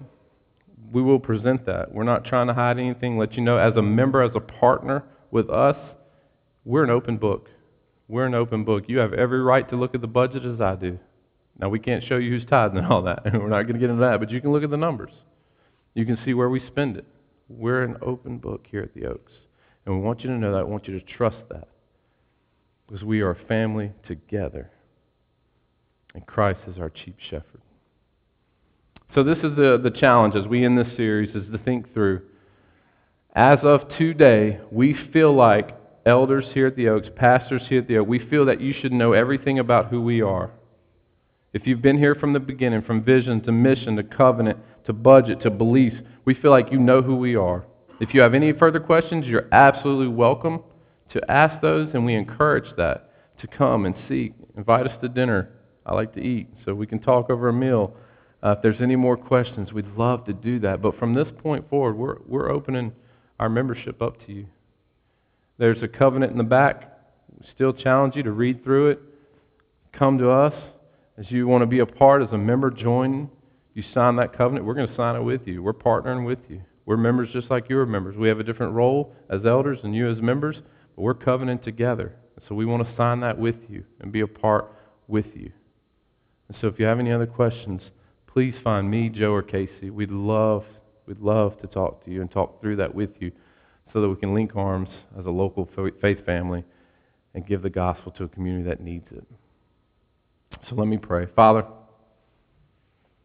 we 0.91 1.01
will 1.01 1.17
present 1.17 1.65
that. 1.65 1.91
We're 1.91 2.03
not 2.03 2.25
trying 2.25 2.45
to 2.45 2.53
hide 2.53 2.77
anything, 2.77 3.17
let 3.17 3.33
you 3.33 3.41
know 3.41 3.57
as 3.57 3.73
a 3.75 3.81
member, 3.81 4.21
as 4.21 4.29
a 4.35 4.39
partner 4.39 5.03
with 5.31 5.49
us, 5.49 5.75
we're 6.63 6.83
an 6.83 6.91
open 6.91 7.17
book. 7.17 7.49
We're 8.07 8.27
an 8.27 8.35
open 8.35 8.65
book. 8.65 8.83
You 8.85 8.99
have 8.99 9.13
every 9.13 9.39
right 9.41 9.67
to 9.71 9.75
look 9.75 9.95
at 9.95 10.01
the 10.01 10.07
budget 10.07 10.45
as 10.45 10.61
I 10.61 10.75
do. 10.75 10.99
Now, 11.57 11.69
we 11.69 11.79
can't 11.79 12.03
show 12.03 12.17
you 12.17 12.29
who's 12.29 12.47
tithing 12.47 12.77
and 12.77 12.85
all 12.85 13.01
that. 13.01 13.25
And 13.25 13.33
we're 13.41 13.49
not 13.49 13.63
going 13.63 13.73
to 13.73 13.79
get 13.79 13.89
into 13.89 14.01
that, 14.01 14.19
but 14.19 14.29
you 14.29 14.39
can 14.39 14.51
look 14.51 14.63
at 14.63 14.69
the 14.69 14.77
numbers. 14.77 15.11
You 15.95 16.05
can 16.05 16.19
see 16.23 16.35
where 16.35 16.49
we 16.51 16.61
spend 16.67 16.97
it. 16.97 17.05
We're 17.49 17.81
an 17.81 17.97
open 18.03 18.37
book 18.37 18.67
here 18.69 18.83
at 18.83 18.93
the 18.93 19.07
Oaks. 19.07 19.31
And 19.87 19.95
we 19.95 20.01
want 20.01 20.21
you 20.21 20.29
to 20.29 20.37
know 20.37 20.51
that. 20.51 20.59
I 20.59 20.63
want 20.65 20.87
you 20.87 20.99
to 20.99 21.05
trust 21.17 21.49
that. 21.49 21.67
Because 22.85 23.03
we 23.03 23.21
are 23.21 23.31
a 23.31 23.45
family 23.47 23.91
together. 24.07 24.69
And 26.15 26.25
Christ 26.25 26.61
is 26.65 26.77
our 26.79 26.89
chief 26.89 27.13
shepherd. 27.29 27.61
So 29.13 29.21
this 29.21 29.37
is 29.39 29.55
the, 29.57 29.79
the 29.83 29.91
challenge 29.91 30.33
as 30.35 30.47
we 30.47 30.63
end 30.63 30.77
this 30.77 30.95
series 30.95 31.35
is 31.35 31.43
to 31.51 31.57
think 31.57 31.93
through. 31.93 32.21
As 33.35 33.59
of 33.63 33.81
today, 33.97 34.61
we 34.71 34.95
feel 35.11 35.35
like 35.35 35.77
elders 36.05 36.45
here 36.53 36.67
at 36.67 36.77
the 36.77 36.87
Oaks, 36.87 37.09
pastors 37.17 37.63
here 37.67 37.79
at 37.81 37.89
the 37.89 37.97
Oaks, 37.97 38.07
we 38.07 38.19
feel 38.29 38.45
that 38.45 38.61
you 38.61 38.73
should 38.81 38.93
know 38.93 39.11
everything 39.11 39.59
about 39.59 39.87
who 39.87 40.01
we 40.01 40.21
are. 40.21 40.51
If 41.51 41.67
you've 41.67 41.81
been 41.81 41.97
here 41.97 42.15
from 42.15 42.31
the 42.31 42.39
beginning, 42.39 42.83
from 42.83 43.03
vision 43.03 43.41
to 43.41 43.51
mission 43.51 43.97
to 43.97 44.03
covenant 44.03 44.57
to 44.85 44.93
budget 44.93 45.41
to 45.41 45.49
beliefs, 45.49 45.97
we 46.23 46.33
feel 46.35 46.51
like 46.51 46.71
you 46.71 46.79
know 46.79 47.01
who 47.01 47.17
we 47.17 47.35
are. 47.35 47.65
If 47.99 48.13
you 48.13 48.21
have 48.21 48.33
any 48.33 48.53
further 48.53 48.79
questions, 48.79 49.25
you're 49.25 49.49
absolutely 49.51 50.07
welcome 50.07 50.63
to 51.11 51.21
ask 51.29 51.61
those, 51.61 51.89
and 51.93 52.05
we 52.05 52.15
encourage 52.15 52.73
that 52.77 53.11
to 53.41 53.47
come 53.47 53.85
and 53.85 53.95
seek. 54.07 54.33
Invite 54.55 54.87
us 54.87 54.97
to 55.01 55.09
dinner. 55.09 55.49
I 55.85 55.93
like 55.93 56.13
to 56.15 56.21
eat, 56.21 56.49
so 56.63 56.73
we 56.73 56.87
can 56.87 56.99
talk 56.99 57.29
over 57.29 57.49
a 57.49 57.53
meal. 57.53 57.95
Uh, 58.41 58.51
if 58.51 58.61
there's 58.61 58.81
any 58.81 58.95
more 58.95 59.17
questions, 59.17 59.71
we'd 59.71 59.87
love 59.97 60.25
to 60.25 60.33
do 60.33 60.59
that. 60.59 60.81
But 60.81 60.97
from 60.97 61.13
this 61.13 61.27
point 61.39 61.69
forward, 61.69 61.97
we're, 61.97 62.17
we're 62.25 62.49
opening 62.51 62.91
our 63.39 63.49
membership 63.49 64.01
up 64.01 64.25
to 64.25 64.31
you. 64.31 64.45
There's 65.57 65.81
a 65.83 65.87
covenant 65.87 66.31
in 66.31 66.37
the 66.37 66.43
back. 66.43 66.91
We 67.39 67.45
Still 67.53 67.73
challenge 67.73 68.15
you 68.15 68.23
to 68.23 68.31
read 68.31 68.63
through 68.63 68.91
it. 68.91 68.99
Come 69.93 70.17
to 70.17 70.29
us 70.29 70.53
as 71.17 71.29
you 71.29 71.47
want 71.47 71.61
to 71.61 71.67
be 71.67 71.79
a 71.79 71.85
part 71.85 72.21
as 72.21 72.29
a 72.31 72.37
member. 72.37 72.69
Join. 72.69 73.29
You 73.73 73.83
sign 73.93 74.15
that 74.17 74.37
covenant. 74.37 74.65
We're 74.65 74.73
going 74.73 74.89
to 74.89 74.95
sign 74.95 75.15
it 75.15 75.23
with 75.23 75.41
you. 75.45 75.61
We're 75.61 75.73
partnering 75.73 76.25
with 76.25 76.39
you. 76.49 76.61
We're 76.85 76.97
members 76.97 77.29
just 77.33 77.49
like 77.49 77.69
you 77.69 77.79
are 77.79 77.85
members. 77.85 78.15
We 78.15 78.27
have 78.27 78.39
a 78.39 78.43
different 78.43 78.73
role 78.73 79.13
as 79.29 79.45
elders 79.45 79.79
and 79.83 79.95
you 79.95 80.09
as 80.09 80.21
members, 80.21 80.55
but 80.95 81.01
we're 81.01 81.15
covenant 81.15 81.63
together. 81.63 82.15
So 82.47 82.55
we 82.55 82.65
want 82.65 82.87
to 82.87 82.95
sign 82.95 83.21
that 83.21 83.39
with 83.39 83.55
you 83.69 83.83
and 84.01 84.11
be 84.11 84.21
a 84.21 84.27
part 84.27 84.71
with 85.07 85.25
you. 85.33 85.51
And 86.47 86.57
so 86.61 86.67
if 86.67 86.79
you 86.79 86.85
have 86.85 86.99
any 86.99 87.11
other 87.11 87.25
questions, 87.25 87.81
please 88.27 88.53
find 88.63 88.89
me, 88.89 89.09
Joe, 89.09 89.31
or 89.31 89.41
Casey. 89.41 89.89
We'd 89.89 90.11
love, 90.11 90.63
we'd 91.07 91.19
love 91.19 91.59
to 91.61 91.67
talk 91.67 92.03
to 92.05 92.11
you 92.11 92.21
and 92.21 92.31
talk 92.31 92.61
through 92.61 92.75
that 92.77 92.93
with 92.93 93.11
you 93.19 93.31
so 93.93 94.01
that 94.01 94.09
we 94.09 94.15
can 94.15 94.33
link 94.33 94.55
arms 94.55 94.89
as 95.17 95.25
a 95.25 95.29
local 95.29 95.69
faith 96.01 96.25
family 96.25 96.63
and 97.33 97.47
give 97.47 97.61
the 97.61 97.69
gospel 97.69 98.11
to 98.13 98.25
a 98.25 98.27
community 98.29 98.67
that 98.69 98.81
needs 98.81 99.07
it. 99.11 99.25
So 100.69 100.75
let 100.75 100.87
me 100.87 100.97
pray. 100.97 101.27
Father, 101.35 101.65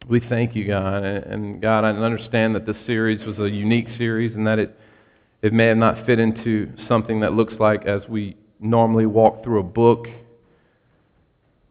we 0.09 0.21
thank 0.29 0.55
you, 0.57 0.67
God. 0.67 1.05
And 1.05 1.61
God, 1.61 1.85
I 1.85 1.91
understand 1.91 2.55
that 2.55 2.67
this 2.67 2.77
series 2.87 3.25
was 3.27 3.39
a 3.39 3.51
unique 3.51 3.87
series 3.99 4.35
and 4.35 4.47
that 4.47 4.59
it, 4.59 4.79
it 5.43 5.53
may 5.53 5.67
have 5.67 5.77
not 5.77 6.07
fit 6.07 6.19
into 6.19 6.73
something 6.89 7.21
that 7.21 7.35
looks 7.35 7.55
like 7.59 7.87
as 7.87 8.03
we 8.09 8.37
normally 8.59 9.07
walk 9.07 9.43
through 9.45 9.61
a 9.61 9.65
book. 9.65 10.07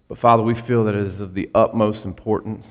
But 0.09 0.17
Father, 0.17 0.41
we 0.41 0.55
feel 0.67 0.83
that 0.85 0.95
it 0.95 1.13
is 1.13 1.21
of 1.21 1.35
the 1.35 1.49
utmost 1.53 2.03
importance 2.03 2.65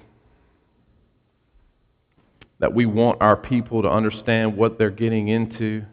that 2.59 2.75
we 2.75 2.85
want 2.85 3.23
our 3.23 3.37
people 3.37 3.83
to 3.83 3.89
understand 3.89 4.57
what 4.57 4.77
they're 4.79 4.91
getting 4.91 5.29
into. 5.29 5.85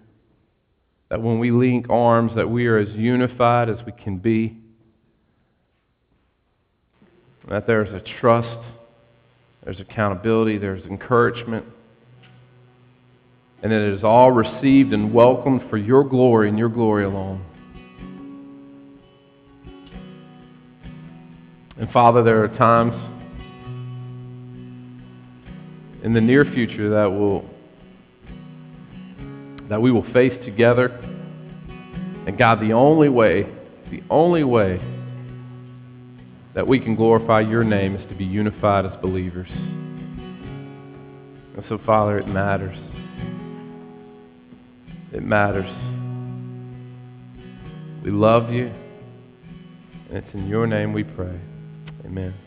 That 1.10 1.21
when 1.21 1.38
we 1.38 1.51
link 1.51 1.88
arms, 1.89 2.31
that 2.36 2.49
we 2.49 2.65
are 2.65 2.79
as 2.79 2.89
unified 2.95 3.69
as 3.69 3.77
we 3.86 3.91
can 3.91 4.17
be. 4.17 4.58
That 7.47 7.67
there's 7.67 7.93
a 7.93 8.01
trust, 8.19 8.65
there's 9.63 9.79
accountability, 9.79 10.58
there's 10.58 10.84
encouragement. 10.86 11.65
And 13.62 13.71
that 13.71 13.81
it 13.81 13.93
is 13.93 14.03
all 14.03 14.31
received 14.31 14.93
and 14.93 15.13
welcomed 15.13 15.69
for 15.69 15.77
your 15.77 16.03
glory 16.03 16.49
and 16.49 16.58
your 16.58 16.69
glory 16.69 17.05
alone. 17.05 17.45
And 21.77 21.89
Father, 21.91 22.23
there 22.23 22.43
are 22.43 22.47
times 22.57 22.93
in 26.03 26.13
the 26.13 26.21
near 26.21 26.45
future 26.45 26.89
that 26.91 27.05
will 27.05 27.43
that 29.69 29.81
we 29.81 29.91
will 29.91 30.05
face 30.13 30.33
together. 30.45 30.88
And 32.27 32.38
God, 32.38 32.59
the 32.61 32.73
only 32.73 33.09
way, 33.09 33.43
the 33.91 34.03
only 34.09 34.43
way 34.43 34.79
that 36.53 36.67
we 36.67 36.79
can 36.79 36.95
glorify 36.95 37.41
your 37.41 37.63
name 37.63 37.95
is 37.95 38.07
to 38.09 38.15
be 38.15 38.25
unified 38.25 38.85
as 38.85 38.91
believers. 39.01 39.49
And 41.55 41.63
so, 41.67 41.79
Father, 41.85 42.19
it 42.19 42.27
matters. 42.27 42.77
It 45.11 45.23
matters. 45.23 45.69
We 48.03 48.11
love 48.11 48.51
you. 48.51 48.71
And 50.09 50.17
it's 50.17 50.33
in 50.33 50.47
your 50.47 50.67
name 50.67 50.93
we 50.93 51.03
pray. 51.03 51.39
Amen. 52.05 52.44